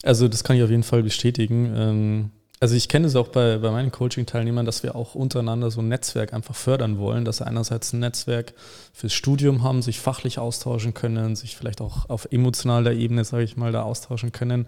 [0.03, 1.73] Also, das kann ich auf jeden Fall bestätigen.
[1.75, 5.81] Ähm also ich kenne es auch bei, bei meinen Coaching-Teilnehmern, dass wir auch untereinander so
[5.81, 8.53] ein Netzwerk einfach fördern wollen, dass sie einerseits ein Netzwerk
[8.93, 13.57] fürs Studium haben, sich fachlich austauschen können, sich vielleicht auch auf emotionaler Ebene, sage ich
[13.57, 14.67] mal, da austauschen können,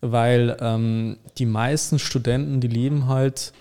[0.00, 3.52] weil ähm, die meisten Studenten, die leben halt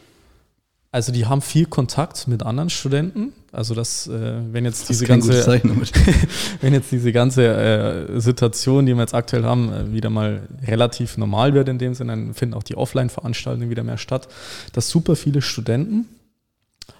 [0.91, 3.31] also die haben viel Kontakt mit anderen Studenten.
[3.53, 5.31] Also das, äh, wenn jetzt diese ganze,
[6.61, 11.17] wenn jetzt diese ganze äh, Situation, die wir jetzt aktuell haben, äh, wieder mal relativ
[11.17, 14.27] normal wird in dem Sinne, dann finden auch die Offline-Veranstaltungen wieder mehr statt,
[14.73, 16.07] dass super viele Studenten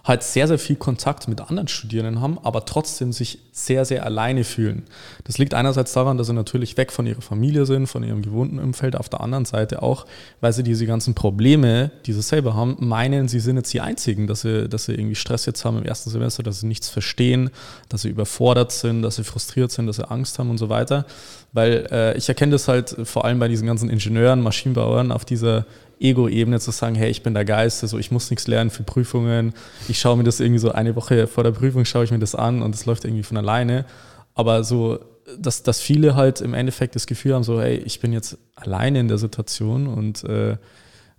[0.04, 4.44] halt sehr, sehr viel Kontakt mit anderen Studierenden haben, aber trotzdem sich sehr, sehr alleine
[4.44, 4.84] fühlen.
[5.26, 8.60] Das liegt einerseits daran, dass sie natürlich weg von ihrer Familie sind, von ihrem gewohnten
[8.60, 10.06] Umfeld, auf der anderen Seite auch,
[10.40, 14.26] weil sie diese ganzen Probleme, die sie selber haben, meinen, sie sind jetzt die Einzigen,
[14.26, 17.52] dass sie, dass sie irgendwie Stress jetzt haben im ersten Semester, dass sie nichts verstehen,
[17.90, 21.06] dass sie überfordert sind, dass sie frustriert sind, dass sie Angst haben und so weiter.
[21.54, 25.66] Weil äh, ich erkenne das halt vor allem bei diesen ganzen Ingenieuren, Maschinenbauern auf dieser
[26.02, 29.54] Ego-Ebene zu sagen, hey, ich bin der Geist, also ich muss nichts lernen für Prüfungen.
[29.88, 32.36] Ich schaue mir das irgendwie so eine Woche vor der Prüfung, schaue ich mir das
[32.36, 33.86] an und es läuft irgendwie von alleine.
[34.34, 35.00] Aber so,
[35.38, 39.00] dass, dass viele halt im Endeffekt das Gefühl haben, so, hey, ich bin jetzt alleine
[39.00, 40.58] in der Situation und äh,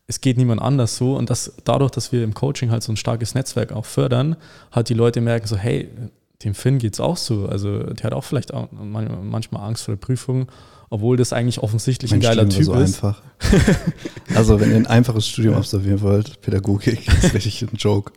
[0.06, 1.16] es geht niemand anders so.
[1.16, 4.36] Und das, dadurch, dass wir im Coaching halt so ein starkes Netzwerk auch fördern,
[4.72, 5.88] halt die Leute merken so, hey,
[6.44, 7.46] dem Finn geht es auch so.
[7.46, 10.48] Also der hat auch vielleicht auch manchmal Angst vor der Prüfung
[10.93, 13.03] obwohl das eigentlich offensichtlich mein ein geiler Studium Typ so ist.
[13.03, 13.22] einfach.
[14.34, 18.12] also wenn ihr ein einfaches Studium absolvieren wollt, Pädagogik, ist richtig ein Joke.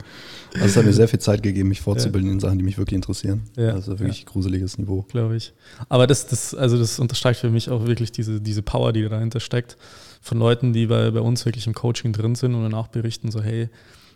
[0.56, 2.34] Also es hat mir sehr viel Zeit gegeben, mich fortzubilden ja.
[2.34, 3.44] in Sachen, die mich wirklich interessieren.
[3.56, 3.70] Ja.
[3.70, 4.26] Also wirklich ja.
[4.26, 5.06] gruseliges Niveau.
[5.08, 5.54] Glaube ich.
[5.88, 9.40] Aber das, das, also das unterstreicht für mich auch wirklich diese, diese Power, die dahinter
[9.40, 9.78] steckt,
[10.20, 13.42] von Leuten, die bei, bei uns wirklich im Coaching drin sind und danach berichten, so
[13.42, 13.70] hey,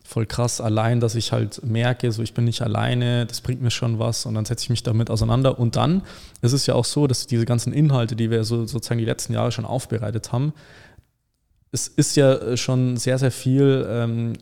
[0.10, 0.60] voll krass.
[0.60, 4.26] Allein, dass ich halt merke, so ich bin nicht alleine, das bringt mir schon was
[4.26, 5.60] und dann setze ich mich damit auseinander.
[5.60, 6.02] Und dann
[6.42, 9.34] ist es ja auch so, dass diese ganzen Inhalte, die wir so, sozusagen die letzten
[9.34, 10.54] Jahre schon aufbereitet haben,
[11.72, 14.34] es ist ja schon sehr, sehr viel ähm,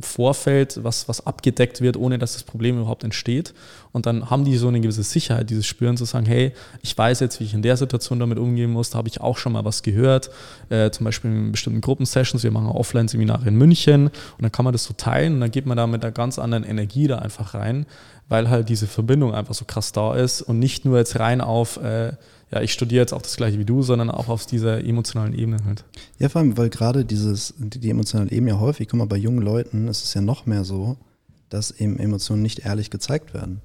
[0.00, 3.54] Vorfeld, was, was abgedeckt wird, ohne dass das Problem überhaupt entsteht.
[3.92, 7.20] Und dann haben die so eine gewisse Sicherheit, dieses Spüren zu sagen, hey, ich weiß
[7.20, 9.64] jetzt, wie ich in der Situation damit umgehen muss, da habe ich auch schon mal
[9.64, 10.30] was gehört,
[10.68, 14.72] äh, zum Beispiel in bestimmten Gruppensessions, wir machen Offline-Seminare in München und dann kann man
[14.72, 17.54] das so teilen und dann geht man da mit einer ganz anderen Energie da einfach
[17.54, 17.86] rein,
[18.28, 21.76] weil halt diese Verbindung einfach so krass da ist und nicht nur jetzt rein auf
[21.76, 22.14] äh,
[22.50, 25.58] ja, ich studiere jetzt auch das gleiche wie du, sondern auch auf dieser emotionalen Ebene
[25.64, 25.84] halt.
[26.18, 29.16] Ja, vor allem, weil gerade dieses, die, die emotionale Ebene ja häufig, guck mal, bei
[29.16, 30.96] jungen Leuten ist es ja noch mehr so,
[31.48, 33.60] dass eben Emotionen nicht ehrlich gezeigt werden.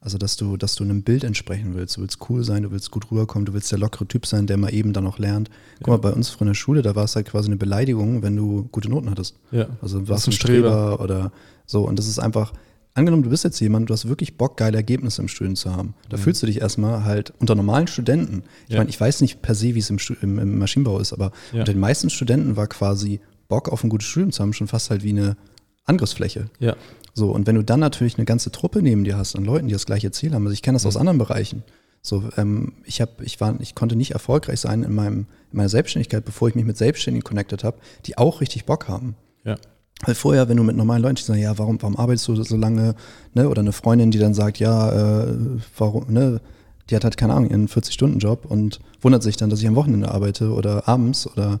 [0.00, 1.96] Also, dass du, dass du einem Bild entsprechen willst.
[1.96, 4.56] Du willst cool sein, du willst gut rüberkommen, du willst der lockere Typ sein, der
[4.56, 5.50] mal eben dann noch lernt.
[5.78, 5.92] Guck ja.
[5.94, 8.36] mal, bei uns früher in der Schule, da war es halt quasi eine Beleidigung, wenn
[8.36, 9.34] du gute Noten hattest.
[9.50, 9.66] Ja.
[9.82, 10.68] Also, du warst ein Streber.
[10.68, 11.32] Streber oder
[11.66, 11.82] so.
[11.82, 12.52] Und das ist einfach,
[12.94, 15.94] angenommen, du bist jetzt jemand, du hast wirklich Bock, geile Ergebnisse im Studium zu haben.
[16.08, 16.22] Da mhm.
[16.22, 18.42] fühlst du dich erstmal halt unter normalen Studenten.
[18.66, 18.78] Ich ja.
[18.78, 21.60] meine, ich weiß nicht per se, wie es im, im, im, Maschinenbau ist, aber ja.
[21.60, 24.90] unter den meisten Studenten war quasi Bock auf ein gutes Studium zu haben schon fast
[24.90, 25.36] halt wie eine
[25.84, 26.50] Angriffsfläche.
[26.58, 26.76] Ja.
[27.14, 29.72] So, und wenn du dann natürlich eine ganze Truppe neben dir hast an Leuten, die
[29.72, 30.88] das gleiche Ziel haben, also ich kenne das mhm.
[30.88, 31.64] aus anderen Bereichen.
[32.02, 35.68] So, ähm, ich habe, ich war, ich konnte nicht erfolgreich sein in meinem, in meiner
[35.68, 39.16] Selbstständigkeit, bevor ich mich mit Selbstständigen connected habe, die auch richtig Bock haben.
[39.44, 39.56] Ja.
[40.04, 42.94] Weil vorher, wenn du mit normalen Leuten sagst, ja, warum, warum arbeitest du so lange,
[43.34, 43.48] ne?
[43.48, 45.34] Oder eine Freundin, die dann sagt, ja, äh,
[45.76, 46.40] warum, ne?
[46.88, 50.10] Die hat halt, keine Ahnung, ihren 40-Stunden-Job und wundert sich dann, dass ich am Wochenende
[50.10, 51.60] arbeite oder abends oder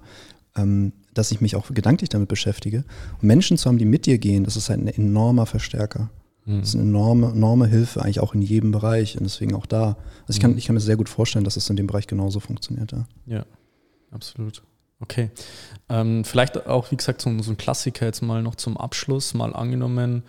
[0.56, 2.84] ähm, dass ich mich auch gedanklich damit beschäftige.
[3.20, 6.08] Und Menschen zu haben, die mit dir gehen, das ist halt ein enormer Verstärker.
[6.46, 6.60] Mhm.
[6.60, 9.96] Das ist eine enorme, enorme Hilfe, eigentlich auch in jedem Bereich und deswegen auch da.
[10.22, 10.58] Also ich kann, mhm.
[10.58, 12.92] ich kann mir sehr gut vorstellen, dass es in dem Bereich genauso funktioniert.
[12.92, 13.44] Ja, ja
[14.10, 14.62] absolut.
[15.00, 15.30] Okay.
[15.88, 19.54] Ähm, vielleicht auch, wie gesagt, so, so, ein Klassiker jetzt mal noch zum Abschluss, mal
[19.54, 20.22] angenommen,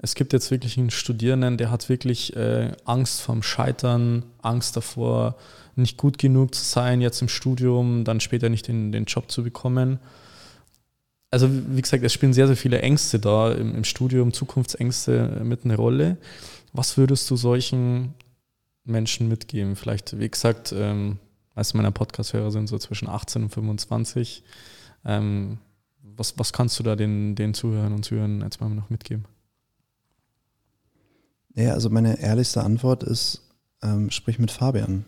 [0.00, 5.36] es gibt jetzt wirklich einen Studierenden, der hat wirklich äh, Angst vorm Scheitern, Angst davor,
[5.74, 9.42] nicht gut genug zu sein jetzt im Studium, dann später nicht den, den Job zu
[9.42, 9.98] bekommen.
[11.30, 15.64] Also wie gesagt, es spielen sehr, sehr viele Ängste da im, im Studium, Zukunftsängste mit
[15.64, 16.16] eine Rolle.
[16.72, 18.14] Was würdest du solchen
[18.84, 19.74] Menschen mitgeben?
[19.76, 21.18] Vielleicht, wie gesagt, ähm,
[21.58, 24.44] meiste meiner Podcast-Hörer sind so zwischen 18 und 25.
[25.04, 25.58] Ähm,
[26.02, 29.24] was, was kannst du da den, den Zuhörern und Zuhörern jetzt mal noch mitgeben?
[31.54, 33.42] Ja, also meine ehrlichste Antwort ist,
[33.82, 35.04] ähm, sprich mit Fabian.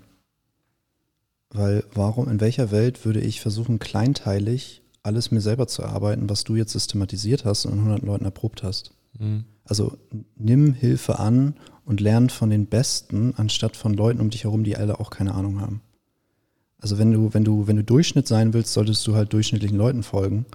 [1.51, 6.44] Weil warum, in welcher Welt würde ich versuchen, kleinteilig alles mir selber zu erarbeiten, was
[6.44, 8.92] du jetzt systematisiert hast und 100 Leuten erprobt hast?
[9.18, 9.44] Mhm.
[9.64, 9.96] Also
[10.36, 14.76] nimm Hilfe an und lern von den Besten, anstatt von Leuten um dich herum, die
[14.76, 15.80] alle auch keine Ahnung haben.
[16.80, 20.02] Also wenn du, wenn du, wenn du Durchschnitt sein willst, solltest du halt durchschnittlichen Leuten
[20.02, 20.46] folgen.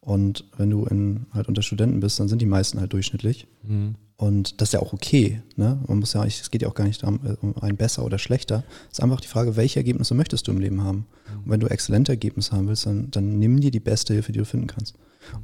[0.00, 3.46] Und wenn du in, halt unter Studenten bist, dann sind die meisten halt durchschnittlich.
[3.62, 3.94] Mhm.
[4.16, 5.42] Und das ist ja auch okay.
[5.56, 5.80] Ne?
[5.86, 8.18] Man muss ja, es geht ja auch gar nicht darum, äh, um ein besser oder
[8.18, 8.62] schlechter.
[8.90, 10.98] Es ist einfach die Frage, welche Ergebnisse möchtest du im Leben haben?
[10.98, 11.38] Mhm.
[11.44, 14.38] Und wenn du exzellente Ergebnisse haben willst, dann, dann nimm dir die beste Hilfe, die
[14.38, 14.94] du finden kannst.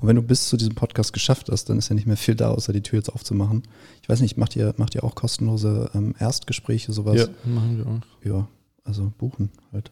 [0.00, 2.34] Und wenn du bis zu diesem Podcast geschafft hast, dann ist ja nicht mehr viel
[2.34, 3.62] da, außer die Tür jetzt aufzumachen.
[4.02, 7.16] Ich weiß nicht, macht ihr, macht ihr auch kostenlose ähm, Erstgespräche, sowas?
[7.16, 8.26] Ja, machen wir auch.
[8.26, 8.48] Ja,
[8.84, 9.90] also buchen halt.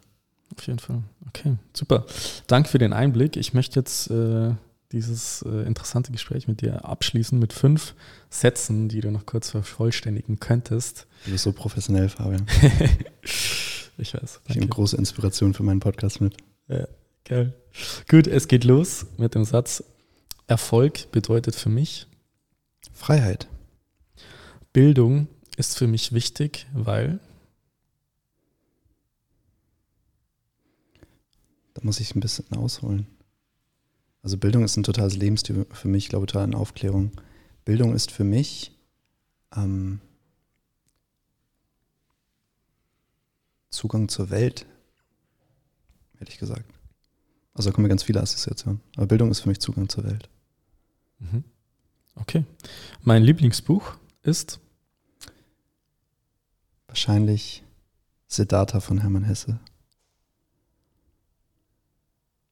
[0.54, 1.02] Auf jeden Fall.
[1.28, 2.06] Okay, super.
[2.46, 3.36] Danke für den Einblick.
[3.36, 4.54] Ich möchte jetzt äh,
[4.92, 7.94] dieses äh, interessante Gespräch mit dir abschließen mit fünf
[8.30, 11.06] Sätzen, die du noch kurz vervollständigen könntest.
[11.24, 12.46] Du bist so professionell, Fabian.
[13.98, 14.40] ich weiß.
[14.48, 16.36] Ich nehme große Inspiration für meinen Podcast mit.
[16.68, 16.86] Ja,
[17.24, 17.54] geil.
[18.08, 19.82] Gut, es geht los mit dem Satz:
[20.46, 22.06] Erfolg bedeutet für mich
[22.92, 23.48] Freiheit.
[24.72, 27.18] Bildung ist für mich wichtig, weil
[31.76, 33.06] Da muss ich ein bisschen ausholen.
[34.22, 37.12] Also Bildung ist ein totales Lebensstil für mich, ich glaube total eine Aufklärung.
[37.66, 38.72] Bildung ist für mich
[39.54, 40.00] ähm,
[43.68, 44.64] Zugang zur Welt,
[46.18, 46.64] ehrlich gesagt.
[47.52, 48.80] Also da kommen ganz viele Assoziationen.
[48.96, 50.30] Aber Bildung ist für mich Zugang zur Welt.
[51.18, 51.44] Mhm.
[52.14, 52.46] Okay.
[53.02, 54.60] Mein Lieblingsbuch ist?
[56.86, 57.64] Wahrscheinlich
[58.28, 59.60] Siddhartha von Hermann Hesse.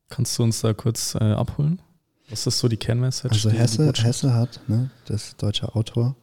[0.08, 1.80] Kannst du uns da kurz äh, abholen?
[2.30, 3.34] Was ist so die Kernmessage?
[3.34, 6.16] Also Hesse, Hesse hat, ne, das deutsche Autor,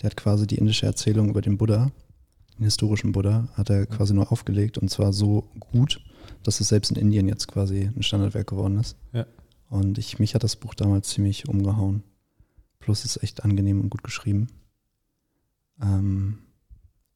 [0.00, 1.92] der hat quasi die indische Erzählung über den Buddha,
[2.58, 6.00] den historischen Buddha, hat er quasi nur aufgelegt und zwar so gut,
[6.42, 8.96] dass es selbst in Indien jetzt quasi ein Standardwerk geworden ist.
[9.12, 9.26] Ja.
[9.68, 12.02] Und ich, mich hat das Buch damals ziemlich umgehauen.
[12.78, 14.48] Plus ist echt angenehm und gut geschrieben.
[15.80, 16.38] Ähm,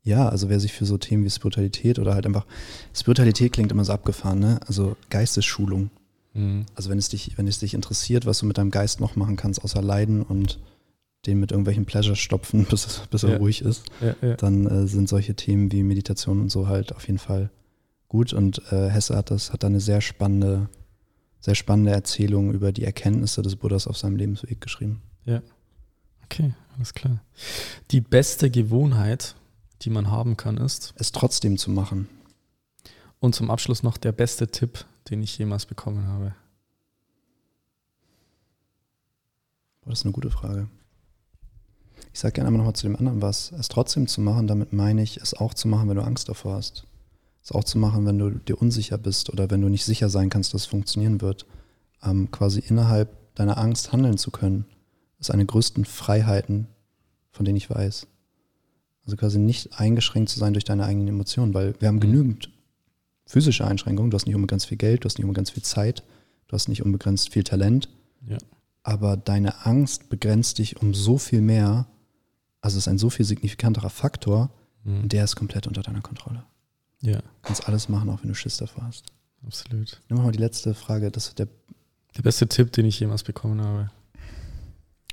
[0.02, 2.46] ja, also wer sich für so Themen wie Spiritualität oder halt einfach,
[2.94, 4.60] Spiritualität klingt immer so abgefahren, ne?
[4.66, 5.90] Also Geistesschulung
[6.34, 6.66] Mhm.
[6.74, 9.36] Also wenn es dich, wenn es dich interessiert, was du mit deinem Geist noch machen
[9.36, 10.58] kannst, außer leiden und
[11.26, 13.36] den mit irgendwelchen Pleasure stopfen, bis, bis er ja.
[13.38, 14.36] ruhig ist, ja, ja.
[14.36, 17.50] dann äh, sind solche Themen wie Meditation und so halt auf jeden Fall
[18.08, 18.32] gut.
[18.32, 20.68] Und äh, Hesse hat das, hat da eine sehr spannende,
[21.40, 25.02] sehr spannende Erzählung über die Erkenntnisse des Buddhas auf seinem Lebensweg geschrieben.
[25.24, 25.42] Ja.
[26.24, 27.22] Okay, alles klar.
[27.90, 29.34] Die beste Gewohnheit,
[29.82, 30.94] die man haben kann, ist.
[30.96, 32.08] Es trotzdem zu machen.
[33.20, 36.34] Und zum Abschluss noch der beste Tipp, den ich jemals bekommen habe?
[39.82, 40.68] Boah, das ist eine gute Frage.
[42.12, 43.52] Ich sage gerne einmal nochmal zu dem anderen was.
[43.52, 46.54] Es trotzdem zu machen, damit meine ich, es auch zu machen, wenn du Angst davor
[46.54, 46.84] hast.
[47.42, 50.28] Es auch zu machen, wenn du dir unsicher bist oder wenn du nicht sicher sein
[50.28, 51.46] kannst, dass es funktionieren wird.
[52.02, 54.64] Ähm, quasi innerhalb deiner Angst handeln zu können,
[55.18, 56.66] ist eine der größten Freiheiten,
[57.30, 58.06] von denen ich weiß.
[59.04, 62.00] Also quasi nicht eingeschränkt zu sein durch deine eigenen Emotionen, weil wir haben mhm.
[62.00, 62.50] genügend
[63.28, 64.10] physische Einschränkungen.
[64.10, 66.02] Du hast nicht unbegrenzt viel Geld, du hast nicht unbegrenzt viel Zeit,
[66.48, 67.88] du hast nicht unbegrenzt viel Talent.
[68.26, 68.38] Ja.
[68.82, 71.86] Aber deine Angst begrenzt dich um so viel mehr.
[72.60, 74.50] Also es ist ein so viel signifikanterer Faktor,
[74.84, 75.02] mhm.
[75.02, 76.44] und der ist komplett unter deiner Kontrolle.
[77.00, 77.18] Ja.
[77.18, 79.04] Du kannst alles machen, auch wenn du Schiss davor hast.
[79.46, 80.00] Absolut.
[80.08, 81.10] Nimm mal die letzte Frage.
[81.10, 81.48] Das ist der,
[82.16, 83.90] der beste Tipp, den ich jemals bekommen habe.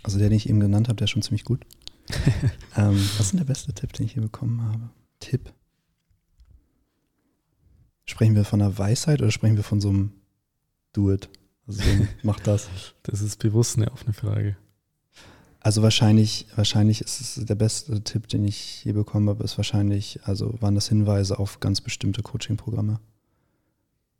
[0.01, 1.66] Also der, den ich eben genannt habe, der ist schon ziemlich gut.
[2.76, 4.89] ähm, was ist denn der beste Tipp, den ich hier bekommen habe?
[5.20, 5.51] Tipp.
[8.06, 10.12] Sprechen wir von einer Weisheit oder sprechen wir von so einem
[10.93, 11.30] Do-It?
[11.68, 11.82] Also
[12.24, 12.70] mach das.
[13.03, 14.58] Das ist bewusst eine offene Frage.
[15.60, 20.20] Also wahrscheinlich, wahrscheinlich ist es der beste Tipp, den ich je bekommen habe, ist wahrscheinlich,
[20.24, 22.99] also waren das Hinweise auf ganz bestimmte Coaching-Programme.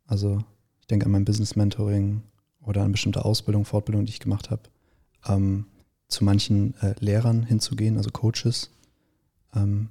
[0.06, 0.42] Also
[0.80, 2.22] ich denke an mein Business Mentoring
[2.62, 4.62] oder an bestimmte Ausbildung, Fortbildung, die ich gemacht habe,
[5.28, 5.66] ähm,
[6.08, 8.70] zu manchen äh, Lehrern hinzugehen, also Coaches.
[9.54, 9.90] Ähm,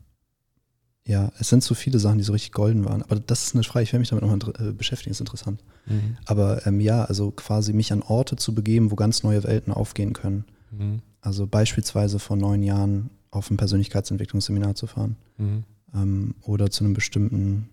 [1.07, 3.03] ja, es sind so viele Sachen, die so richtig golden waren.
[3.03, 5.63] Aber das ist eine Frage, ich werde mich damit nochmal äh, beschäftigen, ist interessant.
[5.85, 6.17] Mhm.
[6.25, 10.13] Aber ähm, ja, also quasi mich an Orte zu begeben, wo ganz neue Welten aufgehen
[10.13, 10.45] können.
[10.71, 11.01] Mhm.
[11.21, 15.15] Also beispielsweise vor neun Jahren auf ein Persönlichkeitsentwicklungsseminar zu fahren.
[15.37, 15.63] Mhm.
[15.93, 17.69] Ähm, oder zu einem bestimmten,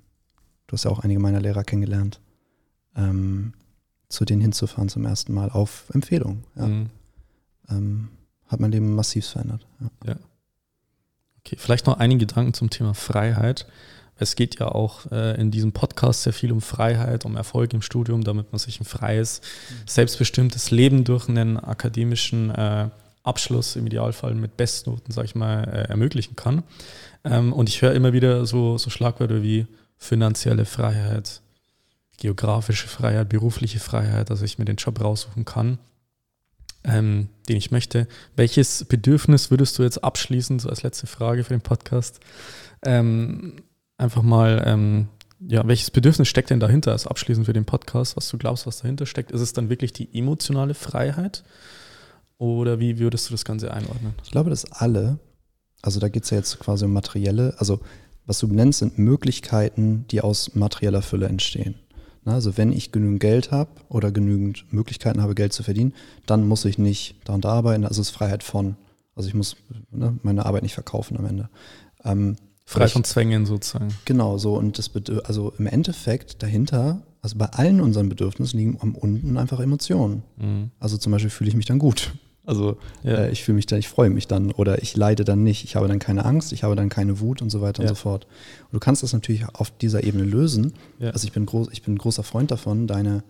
[0.67, 2.21] du hast ja auch einige meiner Lehrer kennengelernt,
[2.97, 3.55] ähm,
[4.11, 6.45] zu denen hinzufahren zum ersten Mal auf Empfehlung.
[6.55, 6.67] Ja.
[6.67, 6.91] Mhm.
[7.71, 8.09] Ähm,
[8.47, 9.67] hat mein Leben massiv verändert.
[9.81, 9.91] Ja.
[10.09, 10.17] ja.
[11.45, 13.67] Okay, vielleicht noch einige Gedanken zum Thema Freiheit.
[14.17, 17.83] Es geht ja auch äh, in diesem Podcast sehr viel um Freiheit, um Erfolg im
[17.83, 19.41] Studium, damit man sich ein freies,
[19.87, 22.89] selbstbestimmtes Leben durch einen akademischen äh,
[23.25, 26.63] Abschluss im Idealfall mit Bestnoten, sag ich mal, äh, ermöglichen kann.
[27.25, 29.67] Ähm, und ich höre immer wieder so, so Schlagwörter wie
[29.99, 31.41] finanzielle Freiheit,
[32.19, 35.79] geografische Freiheit, berufliche Freiheit, dass ich mir den Job raussuchen kann
[36.85, 38.09] ähm, den ich möchte.
[38.37, 42.21] Welches Bedürfnis würdest du jetzt abschließend, so als letzte Frage für den Podcast,
[42.85, 43.57] ähm,
[43.99, 45.09] einfach mal, ähm,
[45.41, 48.79] ja, welches Bedürfnis steckt denn dahinter als abschließend für den Podcast, was du glaubst, was
[48.79, 49.31] dahinter steckt?
[49.31, 51.45] Ist es dann wirklich die emotionale Freiheit?
[52.39, 54.15] Oder wie würdest du das Ganze einordnen?
[54.25, 55.19] Ich glaube, dass alle,
[55.81, 57.81] also da geht es ja jetzt quasi um materielle, also
[58.27, 61.75] was du nennst, sind Möglichkeiten, die aus materieller Fülle entstehen.
[62.25, 65.93] Also wenn ich genügend Geld habe oder genügend Möglichkeiten habe, Geld zu verdienen,
[66.27, 67.85] dann muss ich nicht daran arbeiten.
[67.85, 68.77] Also es ist Freiheit von.
[69.17, 69.57] Also ich muss
[69.91, 71.49] ne, meine Arbeit nicht verkaufen am Ende.
[72.05, 73.89] Ähm, Frei von Zwängen sozusagen.
[74.05, 74.57] Genau so.
[74.57, 74.91] Und das
[75.25, 80.23] also im Endeffekt dahinter, also bei allen unseren Bedürfnissen liegen am unten einfach Emotionen.
[80.37, 80.71] Mhm.
[80.79, 82.13] Also zum Beispiel fühle ich mich dann gut.
[82.45, 83.13] Also ja.
[83.13, 85.77] äh, ich fühle mich dann, ich freue mich dann oder ich leide dann nicht, ich
[85.77, 87.89] habe dann keine Angst, ich habe dann keine Wut und so weiter ja.
[87.89, 88.27] und so fort.
[88.65, 90.73] Und du kannst das natürlich auf dieser Ebene lösen.
[90.99, 91.11] Ja.
[91.11, 93.23] Also ich bin, groß, ich bin ein großer Freund davon, deine,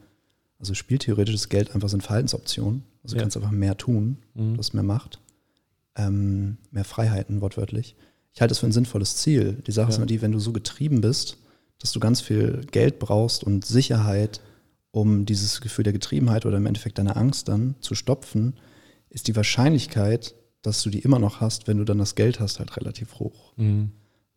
[0.58, 2.84] also spieltheoretisches Geld einfach sind Verhaltensoptionen.
[3.02, 4.54] Also du kannst einfach mehr tun, mhm.
[4.54, 5.20] du hast mehr Macht,
[5.96, 7.96] ähm, mehr Freiheiten wortwörtlich.
[8.32, 9.58] Ich halte das für ein sinnvolles Ziel.
[9.66, 11.36] Die Sache ist nur die, wenn du so getrieben bist,
[11.80, 14.40] dass du ganz viel Geld brauchst und Sicherheit,
[14.90, 18.54] um dieses Gefühl der Getriebenheit oder im Endeffekt deine Angst dann zu stopfen,
[19.12, 22.58] ist die Wahrscheinlichkeit, dass du die immer noch hast, wenn du dann das Geld hast,
[22.58, 23.52] halt relativ hoch.
[23.56, 23.92] Mhm.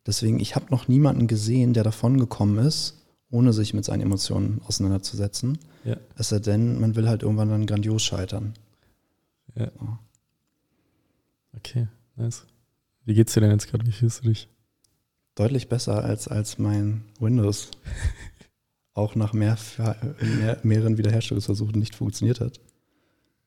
[0.05, 3.01] Deswegen, ich habe noch niemanden gesehen, der davon gekommen ist,
[3.32, 5.57] ohne sich mit seinen Emotionen auseinanderzusetzen.
[5.84, 5.97] Ja.
[6.17, 8.53] Es sei denn, man will halt irgendwann dann grandios scheitern.
[9.55, 9.71] Ja.
[9.80, 9.97] So.
[11.55, 12.45] Okay, nice.
[13.05, 13.86] Wie geht's dir denn jetzt gerade?
[13.86, 14.49] Wie fühlst du dich?
[15.36, 17.71] Deutlich besser als, als mein Windows.
[18.93, 19.57] Auch nach mehr,
[20.39, 22.59] mehr, mehreren Wiederherstellungsversuchen nicht funktioniert hat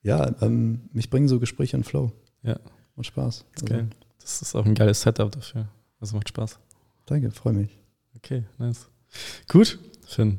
[0.08, 2.12] ja, ähm, mich bringen so Gespräche in Flow.
[2.42, 2.58] Ja.
[2.96, 3.44] Und Spaß.
[3.52, 3.86] Das ist, also.
[4.18, 5.68] das ist auch ein geiles Setup dafür.
[6.00, 6.58] Also macht Spaß.
[7.04, 7.78] Danke, freue mich.
[8.16, 8.88] Okay, nice.
[9.48, 10.38] Gut, Finn.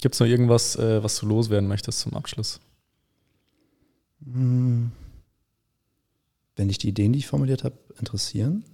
[0.00, 2.60] Gibt es noch irgendwas, äh, was du loswerden möchtest zum Abschluss?
[4.24, 4.92] Hm.
[6.54, 8.64] Wenn dich die Ideen, die ich formuliert habe, interessieren,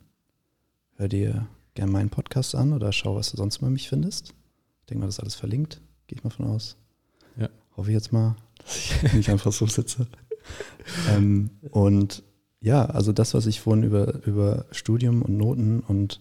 [0.97, 4.35] hör dir gerne meinen Podcast an oder schau, was du sonst über mich findest.
[4.81, 5.81] Ich denke mal, das ist alles verlinkt.
[6.07, 6.77] Gehe ich mal von aus.
[7.39, 7.49] Ja.
[7.79, 10.07] Hoffe ich jetzt mal, dass ich nicht einfach so sitze
[11.11, 12.23] ähm, und
[12.61, 16.21] ja, also das, was ich vorhin über, über Studium und Noten und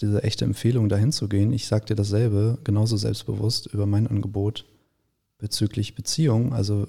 [0.00, 4.66] diese echte Empfehlung, dahin zu gehen, ich sage dir dasselbe, genauso selbstbewusst über mein Angebot
[5.38, 6.52] bezüglich Beziehung.
[6.52, 6.86] Also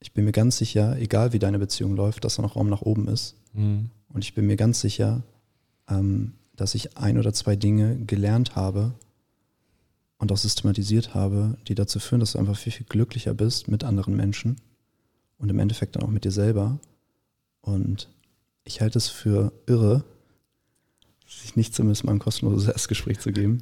[0.00, 2.82] ich bin mir ganz sicher, egal wie deine Beziehung läuft, dass da noch Raum nach
[2.82, 3.36] oben ist.
[3.52, 3.90] Mhm.
[4.08, 5.22] Und ich bin mir ganz sicher,
[5.88, 8.94] ähm, dass ich ein oder zwei Dinge gelernt habe
[10.18, 13.84] und auch systematisiert habe, die dazu führen, dass du einfach viel, viel glücklicher bist mit
[13.84, 14.56] anderen Menschen
[15.44, 16.78] und im Endeffekt dann auch mit dir selber.
[17.60, 18.08] Und
[18.64, 20.02] ich halte es für irre,
[21.26, 23.60] sich nicht zumindest mal ein kostenloses Erstgespräch zu geben.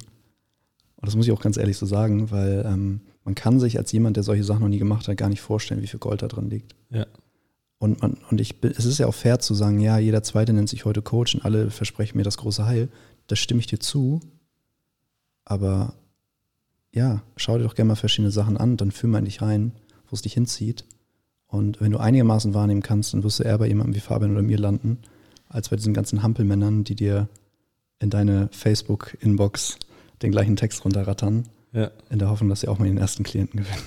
[0.95, 3.91] Und das muss ich auch ganz ehrlich so sagen, weil ähm, man kann sich als
[3.91, 6.29] jemand, der solche Sachen noch nie gemacht hat, gar nicht vorstellen, wie viel Gold da
[6.29, 6.73] drin liegt.
[6.89, 7.05] Ja.
[7.79, 10.69] Und, man, und ich, es ist ja auch fair zu sagen, ja, jeder Zweite nennt
[10.69, 12.87] sich heute Coach und alle versprechen mir das große Heil.
[13.27, 14.21] Da stimme ich dir zu.
[15.43, 15.95] Aber
[16.93, 19.73] ja, schau dir doch gerne mal verschiedene Sachen an, dann fühl mal in dich rein,
[20.07, 20.85] wo es dich hinzieht.
[21.53, 24.41] Und wenn du einigermaßen wahrnehmen kannst, dann wirst du eher bei jemandem wie Fabian oder
[24.41, 24.97] mir landen,
[25.49, 27.29] als bei diesen ganzen Hampelmännern, die dir
[27.99, 29.77] in deine Facebook-Inbox
[30.23, 31.91] den gleichen Text runterrattern, ja.
[32.09, 33.83] in der Hoffnung, dass sie auch mal den ersten Klienten gewinnen.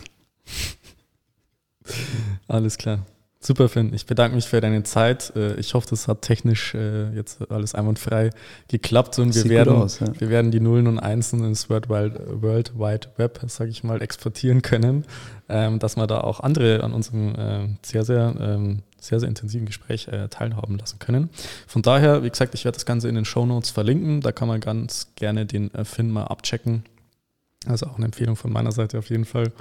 [2.47, 3.05] Alles klar.
[3.47, 3.95] Super, Finn.
[3.95, 5.33] Ich bedanke mich für deine Zeit.
[5.37, 8.31] Äh, ich hoffe, das hat technisch äh, jetzt alles einwandfrei
[8.67, 10.09] geklappt und wir werden, aus, ja.
[10.19, 14.03] wir werden die Nullen und Einsen ins World Wide, World Wide Web, sage ich mal,
[14.03, 15.05] exportieren können,
[15.49, 19.67] ähm, dass wir da auch andere an unserem äh, sehr, sehr, ähm, sehr, sehr intensiven
[19.67, 21.31] Gespräch teilhaben lassen können.
[21.69, 24.23] Von daher, wie gesagt, ich werde das Ganze in den Show Notes verlinken.
[24.23, 26.83] Da kann man ganz gerne den Finn mal abchecken.
[27.69, 29.53] Also auch eine Empfehlung von meiner Seite auf jeden Fall.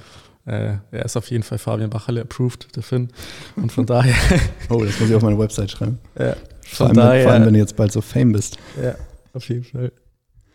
[0.46, 3.10] Äh, er ist auf jeden Fall Fabian Bacherle approved, der Finn.
[3.56, 4.14] Und von daher.
[4.70, 6.00] oh, das muss ich auf meine Website schreiben.
[6.18, 8.58] Ja, vor, allem, daher, vor allem, wenn du jetzt bald so Fame bist.
[8.82, 8.96] Ja,
[9.34, 9.91] auf jeden Fall.